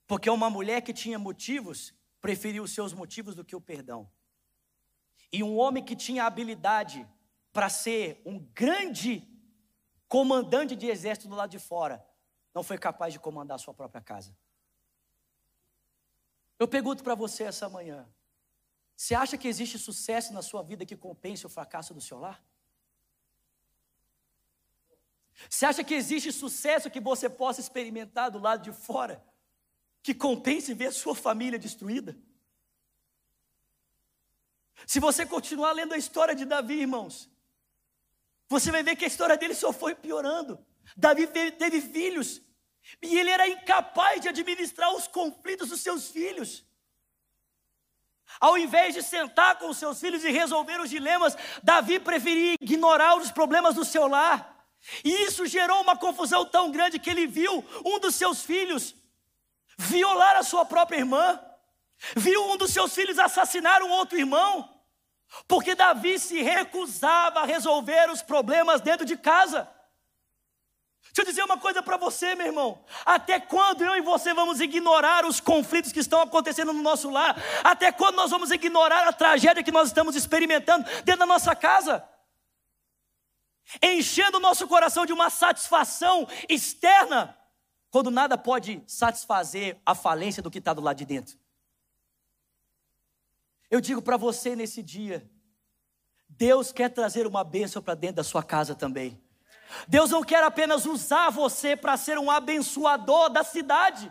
[0.07, 4.11] Porque uma mulher que tinha motivos preferiu os seus motivos do que o perdão.
[5.33, 7.07] E um homem que tinha habilidade
[7.53, 9.27] para ser um grande
[10.07, 12.05] comandante de exército do lado de fora,
[12.55, 14.37] não foi capaz de comandar a sua própria casa.
[16.59, 18.09] Eu pergunto para você essa manhã:
[18.97, 22.43] você acha que existe sucesso na sua vida que compense o fracasso do seu lar?
[25.49, 29.23] Você acha que existe sucesso que você possa experimentar do lado de fora
[30.03, 32.17] que compense ver sua família destruída?
[34.87, 37.29] Se você continuar lendo a história de Davi, irmãos,
[38.49, 40.65] você vai ver que a história dele só foi piorando.
[40.97, 42.41] Davi teve filhos
[43.03, 46.65] e ele era incapaz de administrar os conflitos dos seus filhos.
[48.41, 53.17] Ao invés de sentar com os seus filhos e resolver os dilemas, Davi preferia ignorar
[53.17, 54.58] os problemas do seu lar.
[55.05, 58.95] E isso gerou uma confusão tão grande que ele viu um dos seus filhos
[59.77, 61.41] violar a sua própria irmã,
[62.17, 64.69] viu um dos seus filhos assassinar um outro irmão,
[65.47, 69.69] porque Davi se recusava a resolver os problemas dentro de casa.
[71.19, 72.85] Deixa eu dizer uma coisa para você, meu irmão.
[73.05, 77.37] Até quando eu e você vamos ignorar os conflitos que estão acontecendo no nosso lar?
[77.65, 82.07] Até quando nós vamos ignorar a tragédia que nós estamos experimentando dentro da nossa casa?
[83.83, 87.37] Enchendo o nosso coração de uma satisfação externa,
[87.91, 91.39] quando nada pode satisfazer a falência do que está do lado de dentro.
[93.71, 95.29] Eu digo para você nesse dia,
[96.29, 99.21] Deus quer trazer uma bênção para dentro da sua casa também.
[99.87, 104.11] Deus não quer apenas usar você para ser um abençoador da cidade.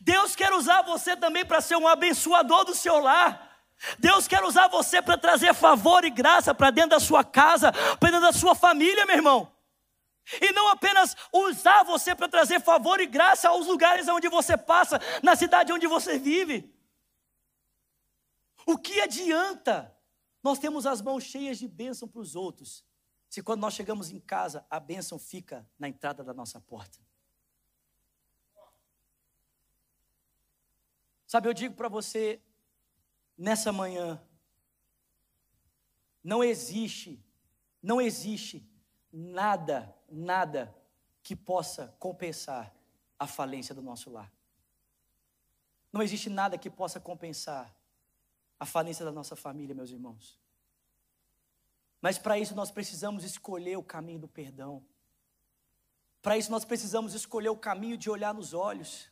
[0.00, 3.53] Deus quer usar você também para ser um abençoador do seu lar.
[3.98, 8.10] Deus quer usar você para trazer favor e graça para dentro da sua casa, para
[8.10, 9.52] dentro da sua família, meu irmão.
[10.40, 14.98] E não apenas usar você para trazer favor e graça aos lugares onde você passa,
[15.22, 16.72] na cidade onde você vive.
[18.66, 19.94] O que adianta
[20.42, 22.84] nós temos as mãos cheias de bênção para os outros,
[23.28, 26.98] se quando nós chegamos em casa, a bênção fica na entrada da nossa porta?
[31.26, 32.40] Sabe, eu digo para você,
[33.36, 34.22] nessa manhã,
[36.22, 37.22] não existe,
[37.82, 38.66] não existe
[39.12, 40.74] nada, nada
[41.22, 42.74] que possa compensar
[43.18, 44.32] a falência do nosso lar.
[45.92, 47.74] Não existe nada que possa compensar
[48.58, 50.38] a falência da nossa família, meus irmãos.
[52.00, 54.84] Mas para isso nós precisamos escolher o caminho do perdão.
[56.20, 59.10] Para isso nós precisamos escolher o caminho de olhar nos olhos.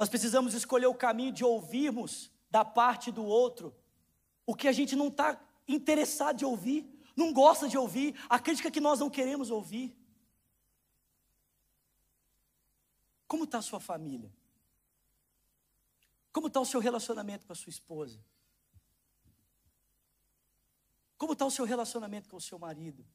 [0.00, 3.76] Nós precisamos escolher o caminho de ouvirmos da parte do outro
[4.46, 6.90] o que a gente não está interessado de ouvir.
[7.14, 9.94] não gosta de ouvir, a crítica que nós não queremos ouvir.
[13.28, 14.32] Como está a sua família?
[16.32, 18.24] Como está o seu relacionamento com a sua esposa?
[21.18, 23.06] Como está o seu relacionamento com o seu marido?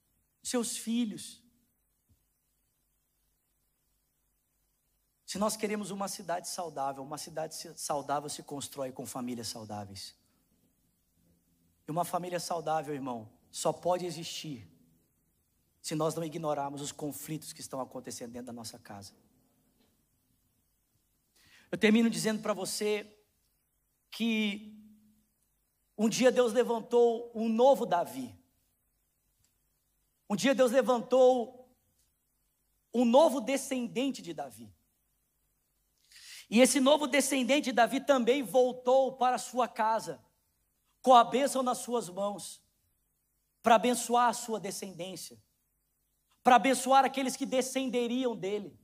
[0.44, 1.42] Seus filhos?
[5.26, 10.16] Se nós queremos uma cidade saudável, uma cidade saudável se constrói com famílias saudáveis.
[11.88, 14.68] E uma família saudável, irmão, só pode existir
[15.82, 19.14] se nós não ignorarmos os conflitos que estão acontecendo dentro da nossa casa.
[21.72, 23.16] Eu termino dizendo para você
[24.12, 24.76] que
[25.98, 28.34] um dia Deus levantou um novo Davi.
[30.30, 31.70] Um dia Deus levantou
[32.94, 34.75] um novo descendente de Davi.
[36.50, 40.24] E esse novo descendente de Davi também voltou para sua casa,
[41.02, 42.62] com a bênção nas suas mãos,
[43.62, 45.38] para abençoar a sua descendência,
[46.44, 48.78] para abençoar aqueles que descenderiam dele.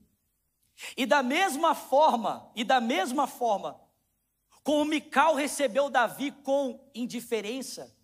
[0.96, 3.80] E da mesma forma, e da mesma forma,
[4.62, 7.96] como Mical recebeu Davi com indiferença,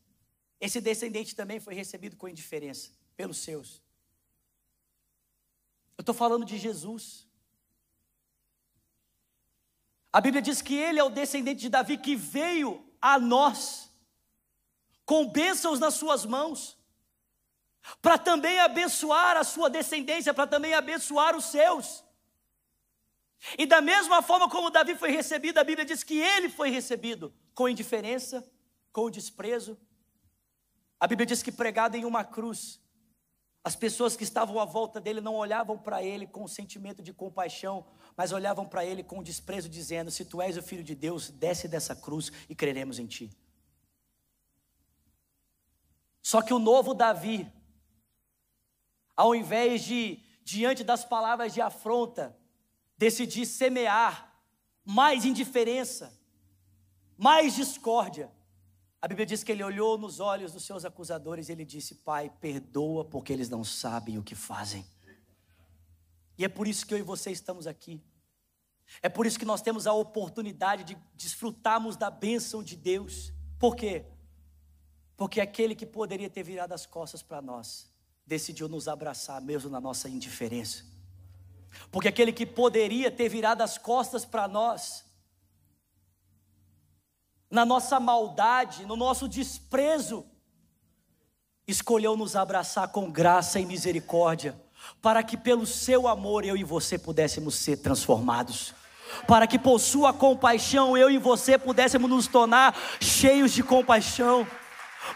[0.60, 3.82] esse descendente também foi recebido com indiferença pelos seus.
[5.96, 7.27] Eu estou falando de Jesus.
[10.12, 13.92] A Bíblia diz que ele é o descendente de Davi que veio a nós
[15.04, 16.76] com bênçãos nas suas mãos,
[18.02, 22.04] para também abençoar a sua descendência, para também abençoar os seus.
[23.56, 27.34] E da mesma forma como Davi foi recebido, a Bíblia diz que ele foi recebido
[27.54, 28.46] com indiferença,
[28.92, 29.78] com desprezo.
[31.00, 32.80] A Bíblia diz que pregado em uma cruz,
[33.64, 37.12] as pessoas que estavam à volta dele não olhavam para ele com um sentimento de
[37.12, 37.86] compaixão,
[38.18, 41.68] mas olhavam para ele com desprezo, dizendo: Se tu és o filho de Deus, desce
[41.68, 43.31] dessa cruz e creremos em ti.
[46.20, 47.48] Só que o novo Davi,
[49.16, 52.37] ao invés de, diante das palavras de afronta,
[52.96, 54.37] decidir semear
[54.85, 56.12] mais indiferença,
[57.16, 58.33] mais discórdia,
[59.00, 62.33] a Bíblia diz que ele olhou nos olhos dos seus acusadores e ele disse: Pai,
[62.40, 64.85] perdoa porque eles não sabem o que fazem.
[66.38, 68.01] E é por isso que eu e você estamos aqui.
[69.03, 73.33] É por isso que nós temos a oportunidade de desfrutarmos da bênção de Deus.
[73.59, 74.07] Por quê?
[75.16, 77.92] Porque aquele que poderia ter virado as costas para nós,
[78.24, 80.85] decidiu nos abraçar mesmo na nossa indiferença.
[81.90, 85.05] Porque aquele que poderia ter virado as costas para nós,
[87.51, 90.24] na nossa maldade, no nosso desprezo,
[91.66, 94.59] escolheu nos abraçar com graça e misericórdia
[95.01, 98.74] para que pelo seu amor eu e você pudéssemos ser transformados.
[99.27, 104.46] Para que por sua compaixão eu e você pudéssemos nos tornar cheios de compaixão.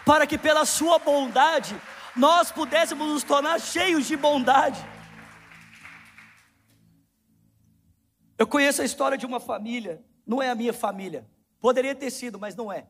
[0.05, 1.75] Para que pela sua bondade
[2.15, 4.83] nós pudéssemos nos tornar cheios de bondade.
[8.37, 11.27] Eu conheço a história de uma família, não é a minha família,
[11.59, 12.87] poderia ter sido, mas não é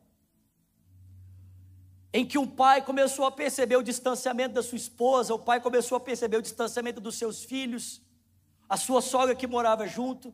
[2.14, 5.96] em que um pai começou a perceber o distanciamento da sua esposa, o pai começou
[5.96, 8.02] a perceber o distanciamento dos seus filhos,
[8.70, 10.34] a sua sogra que morava junto.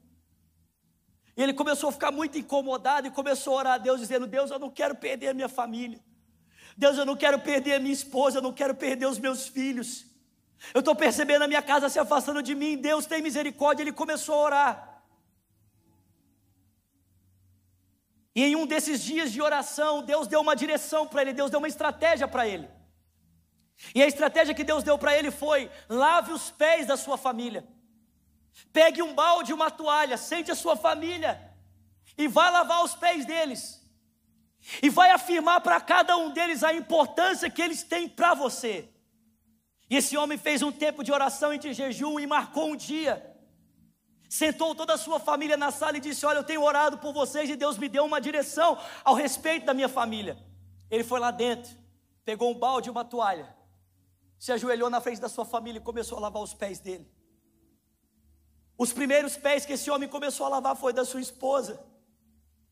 [1.37, 4.51] E ele começou a ficar muito incomodado e começou a orar a Deus, dizendo: Deus,
[4.51, 6.03] eu não quero perder a minha família.
[6.75, 10.05] Deus, eu não quero perder a minha esposa, eu não quero perder os meus filhos.
[10.73, 12.75] Eu estou percebendo a minha casa se afastando de mim.
[12.75, 13.83] Deus tem misericórdia.
[13.83, 14.88] Ele começou a orar.
[18.35, 21.59] E em um desses dias de oração, Deus deu uma direção para ele, Deus deu
[21.59, 22.69] uma estratégia para ele.
[23.95, 27.67] E a estratégia que Deus deu para ele foi: lave os pés da sua família.
[28.73, 31.49] Pegue um balde, uma toalha, sente a sua família
[32.17, 33.79] e vá lavar os pés deles.
[34.81, 38.89] E vai afirmar para cada um deles a importância que eles têm para você.
[39.89, 43.28] E esse homem fez um tempo de oração e de jejum e marcou um dia
[44.29, 47.49] sentou toda a sua família na sala e disse: Olha, eu tenho orado por vocês
[47.49, 50.37] e Deus me deu uma direção ao respeito da minha família.
[50.89, 51.75] Ele foi lá dentro,
[52.23, 53.53] pegou um balde e uma toalha,
[54.37, 57.11] se ajoelhou na frente da sua família e começou a lavar os pés dele.
[58.77, 61.83] Os primeiros pés que esse homem começou a lavar foi da sua esposa.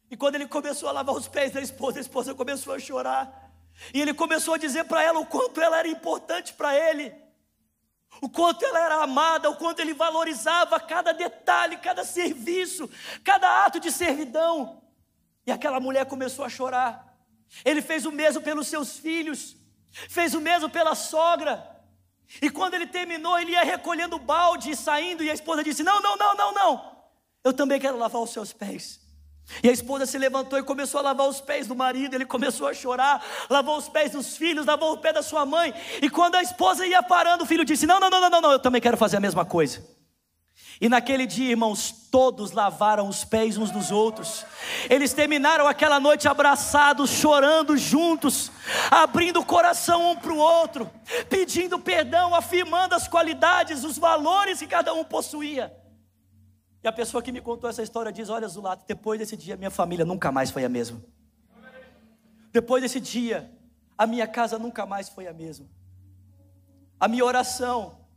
[0.09, 3.51] E quando ele começou a lavar os pés da esposa, a esposa começou a chorar.
[3.93, 7.26] E ele começou a dizer para ela o quanto ela era importante para ele
[8.21, 12.89] o quanto ela era amada, o quanto ele valorizava cada detalhe, cada serviço,
[13.23, 14.81] cada ato de servidão.
[15.45, 17.15] E aquela mulher começou a chorar.
[17.63, 19.55] Ele fez o mesmo pelos seus filhos,
[19.91, 21.75] fez o mesmo pela sogra.
[22.41, 25.83] E quando ele terminou, ele ia recolhendo o balde e saindo, e a esposa disse:
[25.83, 26.97] Não, não, não, não, não.
[27.43, 29.06] Eu também quero lavar os seus pés.
[29.63, 32.67] E a esposa se levantou e começou a lavar os pés do marido, ele começou
[32.67, 35.73] a chorar, lavou os pés dos filhos, lavou o pé da sua mãe.
[36.01, 38.59] E quando a esposa ia parando, o filho disse: Não, não, não, não, não, eu
[38.59, 39.83] também quero fazer a mesma coisa.
[40.79, 44.45] E naquele dia, irmãos, todos lavaram os pés uns dos outros.
[44.89, 48.51] Eles terminaram aquela noite abraçados, chorando juntos,
[48.91, 50.89] abrindo o coração um para o outro,
[51.29, 55.73] pedindo perdão, afirmando as qualidades, os valores que cada um possuía.
[56.87, 59.69] E a pessoa que me contou essa história diz: Olha, Zulato, depois desse dia minha
[59.69, 61.03] família nunca mais foi a mesma.
[62.49, 63.51] Depois desse dia,
[63.97, 65.67] a minha casa nunca mais foi a mesma.
[66.97, 68.07] A minha oração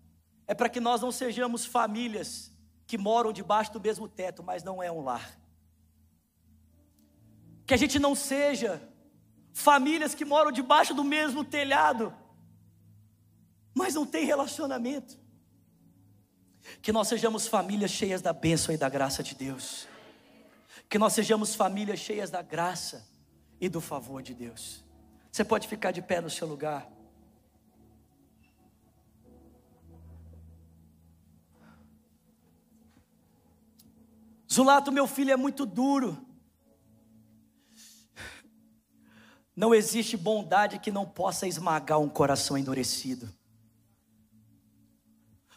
[0.46, 2.52] é para que nós não sejamos famílias
[2.86, 5.36] que moram debaixo do mesmo teto, mas não é um lar.
[7.66, 8.80] Que a gente não seja
[9.52, 12.14] famílias que moram debaixo do mesmo telhado,
[13.74, 15.18] mas não tem relacionamento.
[16.82, 19.86] Que nós sejamos famílias cheias da bênção e da graça de Deus.
[20.88, 23.06] Que nós sejamos famílias cheias da graça
[23.60, 24.84] e do favor de Deus.
[25.30, 26.90] Você pode ficar de pé no seu lugar.
[34.52, 36.26] Zulato, meu filho é muito duro.
[39.54, 43.32] Não existe bondade que não possa esmagar um coração endurecido.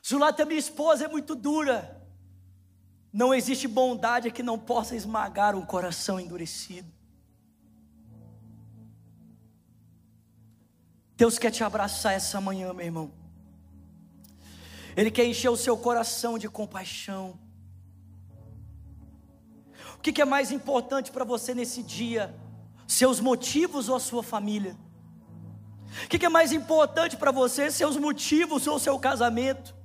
[0.06, 2.01] Zulata, minha esposa, é muito dura.
[3.12, 6.91] Não existe bondade que não possa esmagar um coração endurecido.
[11.16, 13.12] Deus quer te abraçar essa manhã, meu irmão.
[14.97, 17.39] Ele quer encher o seu coração de compaixão.
[19.95, 22.36] O que é mais importante para você nesse dia?
[22.86, 24.76] Seus motivos ou a sua família?
[26.04, 27.72] O que é mais importante para você?
[27.72, 29.82] Seus motivos ou seu casamento?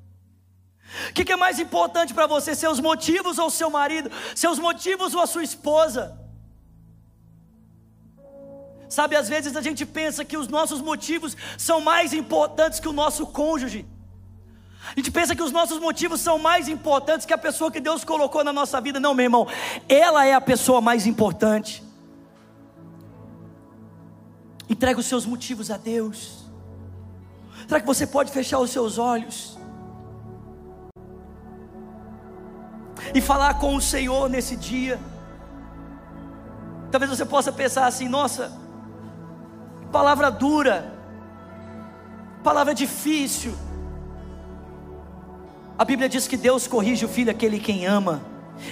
[1.11, 5.15] O que, que é mais importante para você, seus motivos ou seu marido, seus motivos
[5.15, 6.19] ou a sua esposa?
[8.89, 12.93] Sabe, às vezes a gente pensa que os nossos motivos são mais importantes que o
[12.93, 13.87] nosso cônjuge.
[14.91, 18.03] A gente pensa que os nossos motivos são mais importantes que a pessoa que Deus
[18.03, 18.99] colocou na nossa vida.
[18.99, 19.47] Não, meu irmão,
[19.87, 21.83] ela é a pessoa mais importante.
[24.71, 26.47] Entrega os seus motivos a Deus.
[27.67, 29.58] Será que você pode fechar os seus olhos?
[33.15, 34.99] E falar com o Senhor nesse dia.
[36.91, 38.53] Talvez você possa pensar assim: nossa,
[39.93, 40.93] palavra dura,
[42.43, 43.55] palavra difícil.
[45.79, 48.21] A Bíblia diz que Deus corrige o filho aquele quem ama,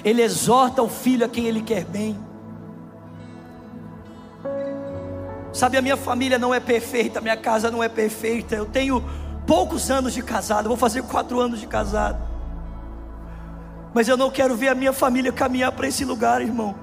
[0.04, 2.18] Ele exorta o filho a quem Ele quer bem.
[5.52, 8.54] Sabe, a minha família não é perfeita, a minha casa não é perfeita.
[8.54, 9.02] Eu tenho
[9.46, 12.25] poucos anos de casado, vou fazer quatro anos de casado.
[13.96, 16.74] Mas eu não quero ver a minha família caminhar para esse lugar, irmão.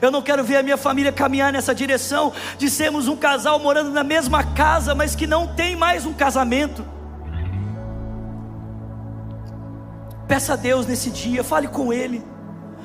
[0.00, 3.90] Eu não quero ver a minha família caminhar nessa direção de sermos um casal morando
[3.90, 6.82] na mesma casa, mas que não tem mais um casamento.
[10.26, 12.24] Peça a Deus nesse dia, fale com Ele.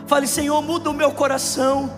[0.08, 1.90] Fale, Senhor, muda o meu coração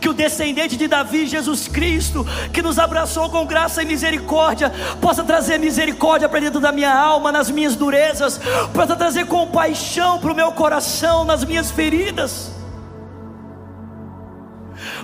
[0.00, 5.24] que o descendente de Davi, Jesus Cristo, que nos abraçou com graça e misericórdia, possa
[5.24, 8.40] trazer misericórdia para dentro da minha alma, nas minhas durezas,
[8.72, 12.52] possa trazer compaixão para o meu coração, nas minhas feridas.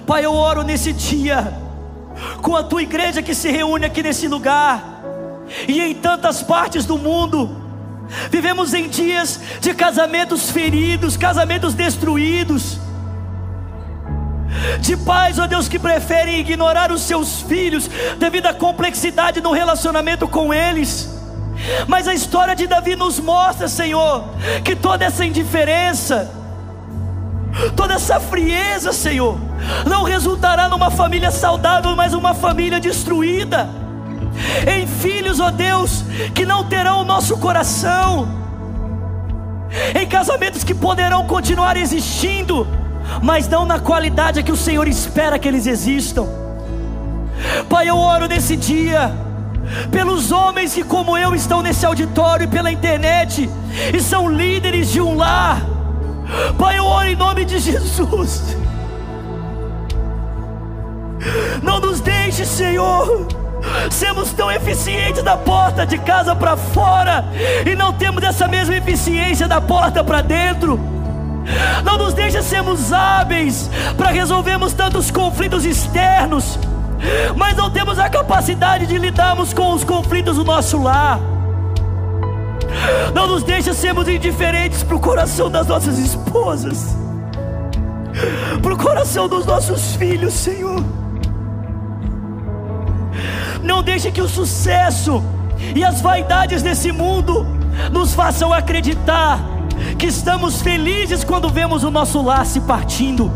[0.07, 1.53] Pai, eu oro nesse dia,
[2.43, 5.03] com a tua igreja que se reúne aqui nesse lugar,
[5.67, 7.63] e em tantas partes do mundo,
[8.31, 12.79] vivemos em dias de casamentos feridos, casamentos destruídos,
[14.81, 17.89] de pais, ó Deus, que preferem ignorar os seus filhos
[18.19, 21.11] devido à complexidade no relacionamento com eles.
[21.87, 24.25] Mas a história de Davi nos mostra, Senhor,
[24.65, 26.31] que toda essa indiferença,
[27.77, 29.39] toda essa frieza, Senhor,
[29.87, 33.69] não resultará numa família saudável, mas uma família destruída.
[34.67, 36.05] Em filhos, ó Deus,
[36.35, 38.29] que não terão o nosso coração,
[39.95, 42.67] em casamentos que poderão continuar existindo,
[43.23, 46.27] mas não na qualidade que o Senhor espera que eles existam.
[47.69, 49.13] Pai, eu oro nesse dia
[49.91, 53.49] pelos homens que, como eu, estão nesse auditório e pela internet
[53.93, 55.63] e são líderes de um lar.
[56.59, 58.57] Pai, eu oro em nome de Jesus.
[61.63, 63.27] Não nos deixe, Senhor,
[63.91, 67.25] sermos tão eficientes da porta de casa para fora
[67.65, 70.94] e não temos essa mesma eficiência da porta para dentro.
[71.85, 76.59] Não nos deixe sermos hábeis para resolvermos tantos conflitos externos,
[77.37, 81.21] mas não temos a capacidade de lidarmos com os conflitos do nosso lar.
[83.15, 86.97] Não nos deixe sermos indiferentes para o coração das nossas esposas.
[88.63, 90.83] para o coração dos nossos filhos, Senhor.
[93.63, 95.23] Não deixe que o sucesso
[95.75, 97.47] e as vaidades desse mundo
[97.91, 99.54] nos façam acreditar
[99.99, 103.31] que estamos felizes quando vemos o nosso lar se partindo.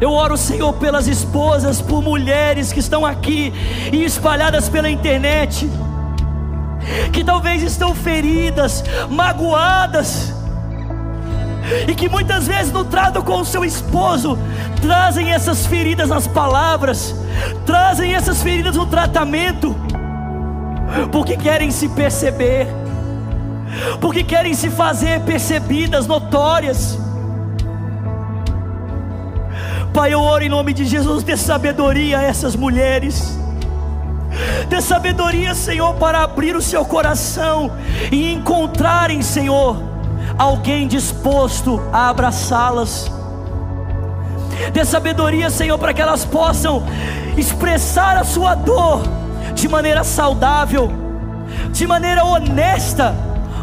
[0.00, 3.52] Eu oro, Senhor, pelas esposas, por mulheres que estão aqui
[3.90, 5.70] e espalhadas pela internet,
[7.12, 10.34] que talvez estão feridas, magoadas,
[11.88, 14.38] e que muitas vezes no trato com o seu esposo
[14.80, 17.14] trazem essas feridas nas palavras,
[17.64, 19.74] trazem essas feridas no tratamento,
[21.10, 22.68] porque querem se perceber,
[24.00, 26.98] porque querem se fazer percebidas, notórias.
[29.92, 33.38] Pai, eu oro em nome de Jesus, dê sabedoria a essas mulheres.
[34.68, 37.72] Dê sabedoria, Senhor, para abrir o seu coração
[38.12, 39.76] e encontrarem, Senhor,
[40.38, 43.10] alguém disposto a abraçá-las.
[44.72, 46.82] Dê sabedoria, Senhor, para que elas possam
[47.36, 49.02] expressar a sua dor
[49.54, 50.90] de maneira saudável,
[51.72, 53.14] de maneira honesta,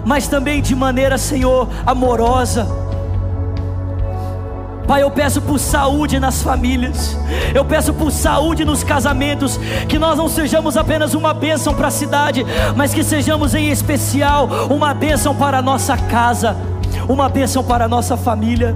[0.06, 2.68] mas também de maneira, Senhor, amorosa.
[4.88, 7.18] Pai, eu peço por saúde nas famílias,
[7.56, 11.92] eu peço por saúde nos casamentos, que nós não sejamos apenas uma bênção para a
[11.92, 12.46] cidade,
[12.76, 16.58] mas que sejamos em especial uma bênção para a nossa casa,
[17.08, 18.76] uma bênção para a nossa família.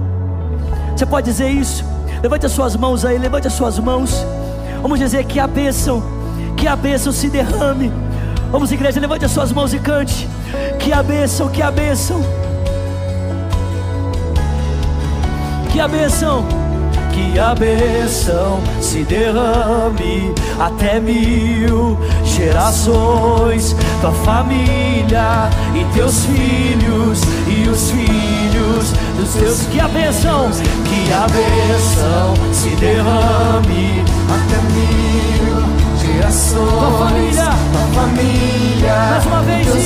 [0.96, 1.84] Você pode dizer isso?
[2.22, 4.26] Levante as suas mãos aí, levante as suas mãos.
[4.80, 6.02] Vamos dizer que a bênção,
[6.56, 7.92] que a bênção se derrame.
[8.50, 10.26] Vamos, igreja, levante as suas mãos e cante.
[10.78, 12.20] Que a bênção, que a bênção.
[15.70, 16.44] Que a bênção,
[17.12, 27.90] que a bênção se derrame até mil gerações, tua família e teus filhos e os
[27.90, 29.60] filhos dos teus.
[29.66, 35.48] Que a bênção, que a bênção se derrame até mil
[36.00, 37.57] gerações, tua família,
[37.94, 38.94] família.
[39.10, 39.78] Mais uma vez diga,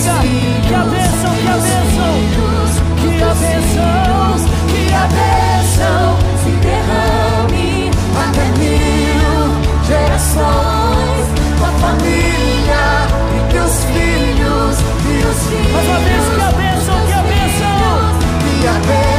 [0.67, 2.13] que a bênção, que a bênção,
[2.97, 4.23] que a bênção
[4.69, 11.25] que a bênção se derrame até mil gerações,
[11.59, 12.85] tua família
[13.35, 14.77] e teus filhos
[15.07, 15.73] e os filhos.
[15.73, 19.12] Mais uma vez, que a bênção, que a bênção, que a bênção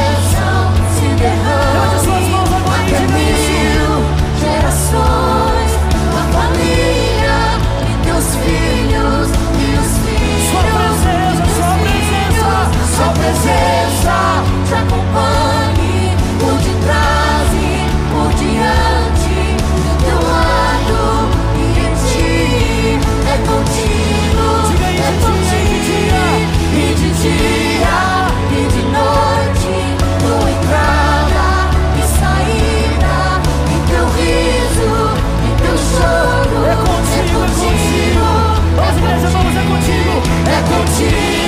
[13.24, 19.38] presença te acompanhe por detrás e por diante,
[19.80, 21.02] do teu lado
[21.56, 23.00] e em ti.
[23.26, 24.44] É contigo,
[24.84, 25.36] é por
[26.96, 27.98] de dia
[28.50, 29.74] e de noite,
[30.20, 31.46] tua entrada
[31.96, 33.16] e saída,
[33.70, 34.92] e teu riso
[35.40, 36.58] e teu choro.
[36.66, 36.82] É é é
[39.48, 40.14] é contigo,
[40.46, 41.43] é contigo.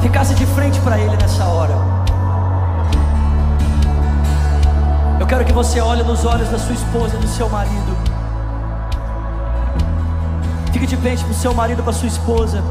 [0.00, 1.74] Ficasse de frente para ele nessa hora.
[5.18, 7.96] Eu quero que você olhe nos olhos da sua esposa do seu marido.
[10.72, 12.62] Fique de frente para o seu marido, para sua esposa.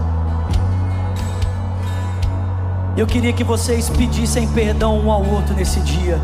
[2.98, 6.20] Eu queria que vocês pedissem perdão um ao outro nesse dia.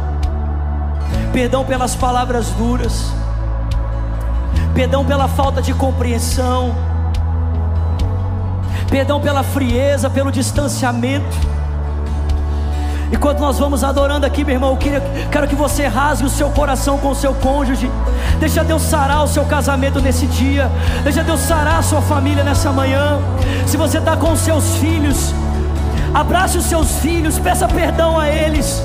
[1.32, 3.14] Perdão pelas palavras duras.
[4.74, 6.76] Perdão pela falta de compreensão.
[8.90, 11.56] Perdão pela frieza, pelo distanciamento.
[13.12, 16.50] Enquanto nós vamos adorando aqui, meu irmão, eu queria, quero que você rasgue o seu
[16.50, 17.90] coração com o seu cônjuge.
[18.40, 20.72] Deixa Deus sarar o seu casamento nesse dia.
[21.04, 23.20] Deixa Deus sarar a sua família nessa manhã.
[23.68, 25.34] Se você está com os seus filhos,
[26.16, 28.82] Abrace os seus filhos, peça perdão a eles.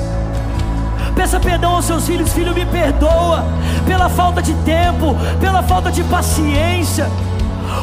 [1.14, 3.44] Peça perdão aos seus filhos, filho, me perdoa
[3.86, 7.06] pela falta de tempo, pela falta de paciência,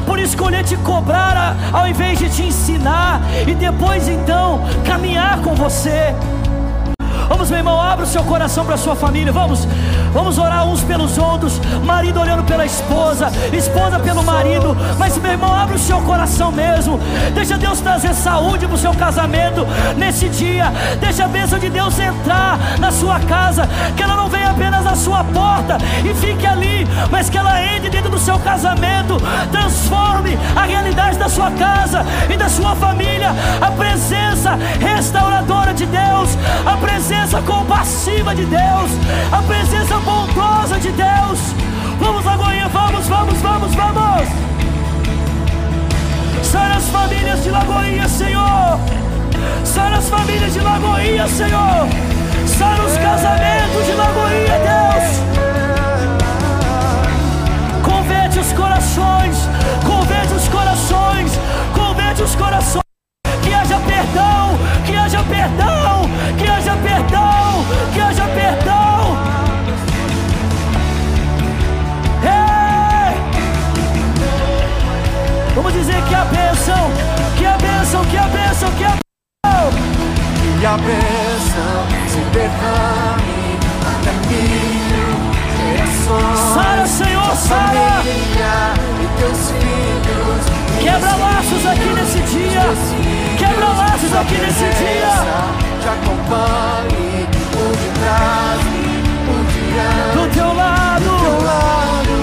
[0.06, 6.14] por escolher te cobrar ao invés de te ensinar e depois então caminhar com você.
[7.28, 9.32] Vamos, meu irmão, abra o seu coração para a sua família.
[9.32, 9.68] Vamos,
[10.14, 11.60] vamos orar uns pelos outros.
[11.84, 14.76] Marido olhando pela esposa, esposa pelo marido.
[14.98, 17.00] Mas, meu irmão, abra o seu coração mesmo.
[17.34, 19.66] Deixa Deus trazer saúde para o seu casamento
[19.98, 20.72] nesse dia.
[21.00, 23.68] Deixa a bênção de Deus entrar na sua casa.
[23.96, 27.90] Que ela não venha apenas na sua porta e fique ali, mas que ela entre
[27.90, 29.18] dentro do seu casamento.
[29.52, 33.32] Transforme a realidade da sua casa e da sua família.
[33.62, 36.38] A presença restauradora de Deus.
[36.66, 38.92] A presença compassiva de Deus,
[39.32, 41.40] a presença bondosa de Deus.
[42.00, 44.28] Vamos, Lagoinha, vamos, vamos, vamos, vamos.
[46.44, 48.80] Sai as famílias de Lagoinha, Senhor.
[49.64, 51.88] Sai as famílias de Lagoinha, Senhor.
[52.46, 55.22] Sai os casamentos de Lagoinha, Deus.
[57.84, 59.50] Converte os corações,
[59.86, 61.32] converte os corações,
[61.74, 62.87] converte os corações.
[75.68, 76.92] Vamos dizer que a bênção,
[77.38, 79.02] que a bênção, que a bênção, que a bênção.
[80.62, 85.12] Que a bênção se derrame até mil.
[86.54, 88.02] Sara, Senhor, Sara.
[90.80, 92.64] Quebra laços aqui nesse dia.
[93.38, 95.12] Quebra laços aqui nesse dia.
[95.82, 98.62] Te acompanhe por detrás
[99.26, 100.16] por diante.
[100.16, 101.04] Do teu lado.
[101.04, 102.16] Do teu lado.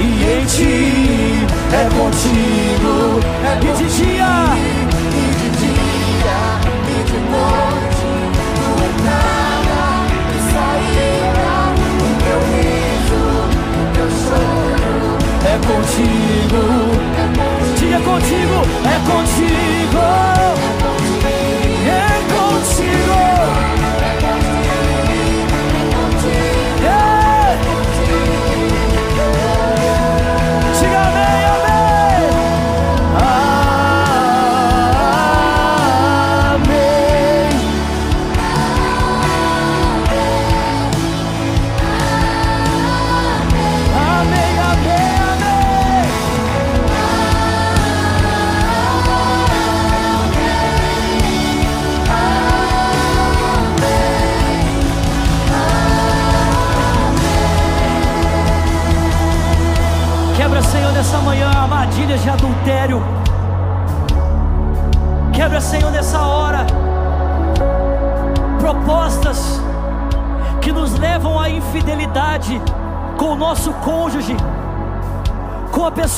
[0.00, 2.67] E em ti é contigo.
[2.80, 4.32] É E de dia.
[5.12, 6.38] E de dia
[6.86, 8.08] e de noite.
[8.54, 9.80] Tua entrada
[10.34, 11.50] e saída.
[11.98, 13.22] O teu riso,
[13.58, 14.96] o teu choro.
[15.44, 16.62] É contigo.
[17.78, 18.58] Diga contigo.
[18.84, 20.37] É contigo.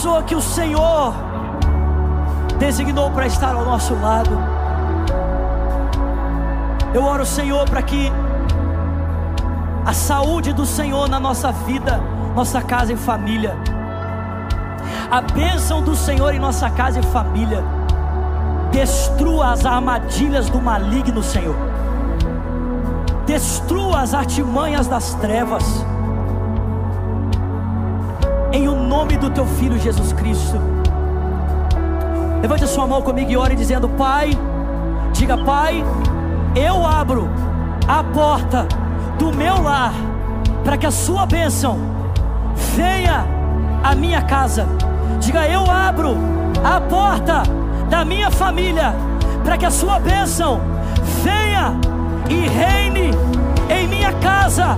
[0.00, 1.12] Pessoa que o Senhor
[2.58, 4.30] designou para estar ao nosso lado.
[6.94, 8.10] Eu oro, Senhor, para que
[9.84, 12.00] a saúde do Senhor na nossa vida,
[12.34, 13.54] nossa casa e família,
[15.10, 17.62] a bênção do Senhor em nossa casa e família,
[18.72, 21.56] destrua as armadilhas do maligno, Senhor,
[23.26, 25.84] destrua as artimanhas das trevas,
[29.00, 30.60] nome do Teu Filho Jesus Cristo.
[32.42, 34.28] Levante a sua mão comigo e ore dizendo: Pai,
[35.10, 35.82] diga, Pai,
[36.54, 37.26] eu abro
[37.88, 38.68] a porta
[39.18, 39.94] do meu lar
[40.62, 41.78] para que a Sua bênção
[42.76, 43.24] venha
[43.82, 44.66] à minha casa.
[45.18, 46.14] Diga, eu abro
[46.62, 47.42] a porta
[47.88, 48.94] da minha família
[49.42, 50.60] para que a Sua bênção
[51.24, 51.72] venha
[52.28, 53.12] e reine
[53.70, 54.76] em minha casa,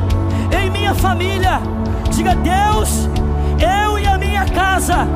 [0.57, 1.61] em minha família.
[2.13, 3.09] Diga, Deus,
[4.53, 5.07] casa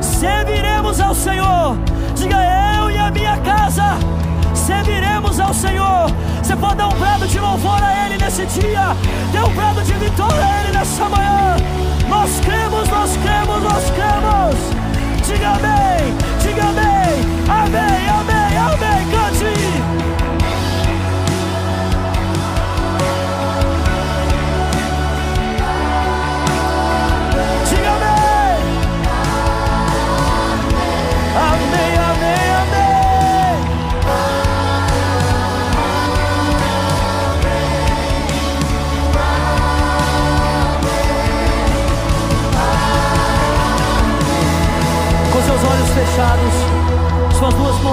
[0.00, 1.78] serviremos ao Senhor.
[2.14, 2.36] Diga
[2.78, 3.98] eu e a minha casa
[4.54, 6.10] serviremos ao Senhor.
[6.42, 8.96] Você pode dar um brado de louvor a Ele nesse dia,
[9.32, 10.72] dê um brado de vitória a Ele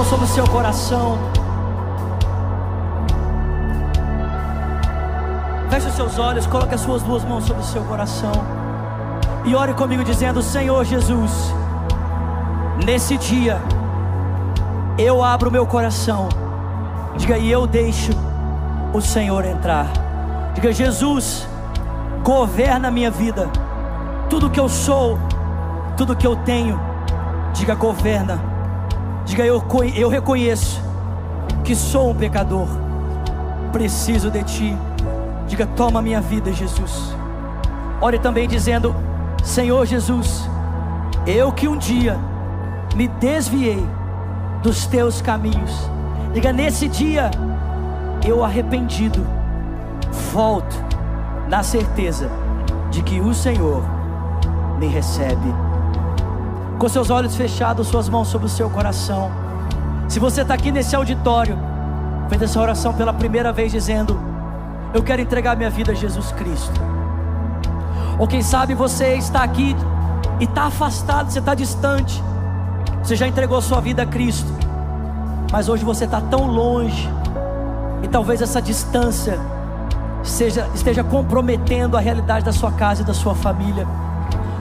[0.10, 1.18] sobre o seu coração.
[5.70, 8.32] Feche os seus olhos, coloque as suas duas mãos sobre o seu coração.
[9.43, 11.53] E ore comigo dizendo: Senhor Jesus,
[12.86, 13.62] nesse dia,
[14.97, 16.30] eu abro meu coração.
[17.18, 18.12] Diga, e eu deixo
[18.93, 19.88] o Senhor entrar.
[20.53, 21.47] Diga, Jesus,
[22.24, 23.49] governa a minha vida.
[24.30, 25.20] Tudo que eu sou,
[25.97, 26.80] tudo que eu tenho,
[27.53, 28.57] diga, governa.
[29.28, 29.61] Diga, eu,
[29.93, 30.82] eu reconheço
[31.65, 32.65] que sou um pecador,
[33.73, 34.78] preciso de Ti.
[35.47, 37.13] Diga, toma minha vida, Jesus.
[37.99, 38.95] Ore também dizendo:
[39.43, 40.49] Senhor Jesus,
[41.25, 42.17] eu que um dia
[42.95, 43.86] me desviei
[44.63, 45.91] dos teus caminhos.
[46.34, 47.30] Diga, nesse dia,
[48.25, 49.28] eu arrependido,
[50.34, 50.75] volto
[51.49, 52.30] na certeza
[52.89, 53.84] de que o Senhor
[54.80, 55.66] me recebe.
[56.80, 59.32] Com seus olhos fechados, suas mãos sobre o seu coração.
[60.07, 61.57] Se você está aqui nesse auditório,
[62.30, 64.19] fez essa oração pela primeira vez, dizendo:
[64.93, 66.80] Eu quero entregar minha vida a Jesus Cristo.
[68.19, 69.75] Ou quem sabe você está aqui
[70.39, 72.23] e está afastado, você está distante.
[73.03, 74.51] Você já entregou sua vida a Cristo,
[75.51, 77.09] mas hoje você está tão longe,
[78.03, 79.39] e talvez essa distância
[80.23, 83.88] seja, esteja comprometendo a realidade da sua casa e da sua família.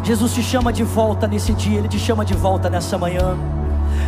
[0.07, 3.37] Jesus te chama de volta nesse dia, Ele te chama de volta nessa manhã.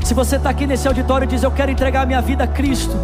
[0.05, 2.97] Se você está aqui nesse auditório e diz eu quero entregar minha vida a Cristo,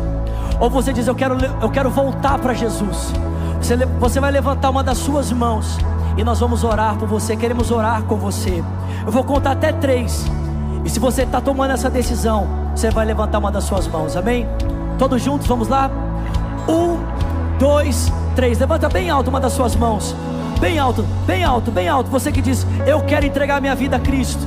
[0.61, 3.13] ou você diz eu quero, eu quero voltar para Jesus,
[3.61, 5.77] você, você vai levantar uma das suas mãos
[6.17, 8.63] e nós vamos orar por você, queremos orar com você.
[9.05, 10.25] Eu vou contar até três,
[10.85, 14.47] e se você está tomando essa decisão, você vai levantar uma das suas mãos, amém?
[15.01, 15.91] Todos juntos, vamos lá?
[16.69, 17.01] Um,
[17.59, 18.61] dois, três.
[18.61, 20.15] Levanta bem alto uma das suas mãos.
[20.61, 22.11] Bem alto, bem alto, bem alto.
[22.11, 24.47] Você que diz, eu quero entregar minha vida a Cristo.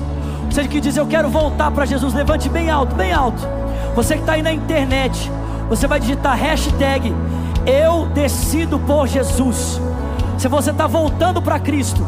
[0.49, 2.13] Você que diz, eu quero voltar para Jesus.
[2.13, 3.47] Levante bem alto, bem alto.
[3.95, 5.31] Você que está aí na internet,
[5.69, 7.13] você vai digitar hashtag
[7.65, 9.81] Eu decido por Jesus.
[10.37, 12.05] Se você está voltando para Cristo,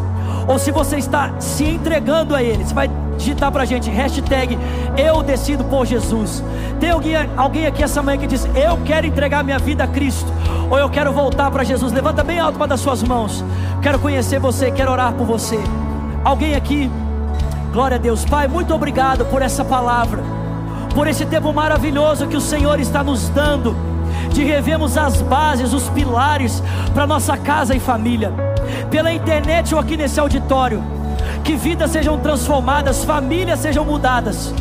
[0.48, 4.58] ou se você está se entregando a Ele, você vai digitar para a gente hashtag
[4.98, 6.44] Eu decido por Jesus.
[6.80, 10.32] Tem alguém, alguém aqui essa manhã que diz Eu quero entregar minha vida a Cristo,
[10.70, 11.92] ou eu quero voltar para Jesus?
[11.92, 13.44] Levanta bem alto uma das suas mãos.
[13.82, 15.58] Quero conhecer você, quero orar por você.
[16.24, 16.92] Alguém aqui?
[17.72, 20.22] Glória a Deus, Pai, muito obrigado por essa palavra,
[20.94, 23.76] por esse tempo maravilhoso que o Senhor está nos dando,
[24.34, 26.62] de revermos as bases, os pilares
[26.94, 28.34] para nossa casa e família,
[28.92, 30.84] pela internet ou aqui nesse auditório,
[31.44, 34.54] que vidas sejam transformadas, famílias sejam mudadas,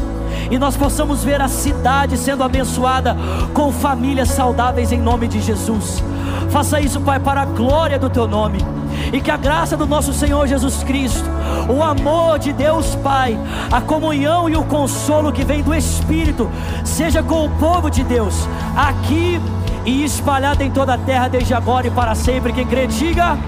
[0.49, 3.17] e nós possamos ver a cidade sendo abençoada
[3.53, 6.05] com famílias saudáveis em nome de Jesus.
[6.51, 8.78] Faça isso, Pai, para a glória do Teu nome.
[9.13, 11.29] E que a graça do nosso Senhor Jesus Cristo,
[11.69, 13.39] o amor de Deus Pai,
[13.73, 16.51] a comunhão e o consolo que vem do Espírito,
[16.85, 19.41] seja com o povo de Deus, aqui
[19.85, 22.53] e espalhado em toda a terra, desde agora e para sempre.
[22.53, 23.39] Quem crê, diga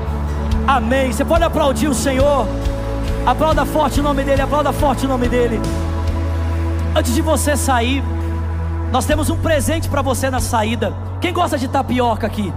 [0.67, 1.13] amém.
[1.13, 2.47] Você pode aplaudir o Senhor,
[3.27, 5.61] aplauda forte o nome dEle, aplauda forte o nome dEle.
[6.95, 8.03] Antes de você sair,
[8.91, 10.93] nós temos um presente para você na saída.
[11.21, 12.53] Quem gosta de tapioca aqui?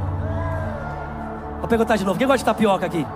[1.64, 2.20] Vou perguntar de novo.
[2.20, 3.08] Quem gosta de tapioca aqui?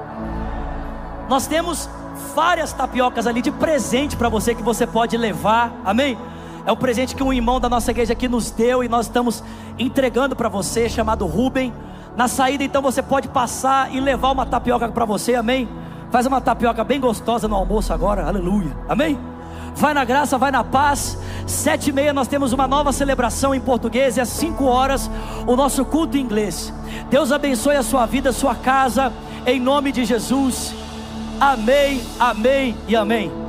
[1.27, 1.89] Nós temos
[2.33, 5.73] várias tapiocas ali de presente para você que você pode levar.
[5.83, 6.17] Amém?
[6.65, 9.43] É um presente que um irmão da nossa igreja aqui nos deu e nós estamos
[9.77, 11.73] entregando para você, chamado Rubem.
[12.15, 15.35] Na saída, então, você pode passar e levar uma tapioca para você.
[15.35, 15.67] Amém?
[16.09, 18.25] Faz uma tapioca bem gostosa no almoço agora.
[18.25, 18.71] Aleluia.
[18.87, 19.19] Amém?
[19.75, 21.17] Vai na graça, vai na paz.
[21.45, 25.09] Sete e meia nós temos uma nova celebração em português e às cinco horas
[25.45, 26.73] o nosso culto em inglês.
[27.09, 29.13] Deus abençoe a sua vida, a sua casa,
[29.45, 30.73] em nome de Jesus.
[31.39, 33.46] Amém, amém e amém.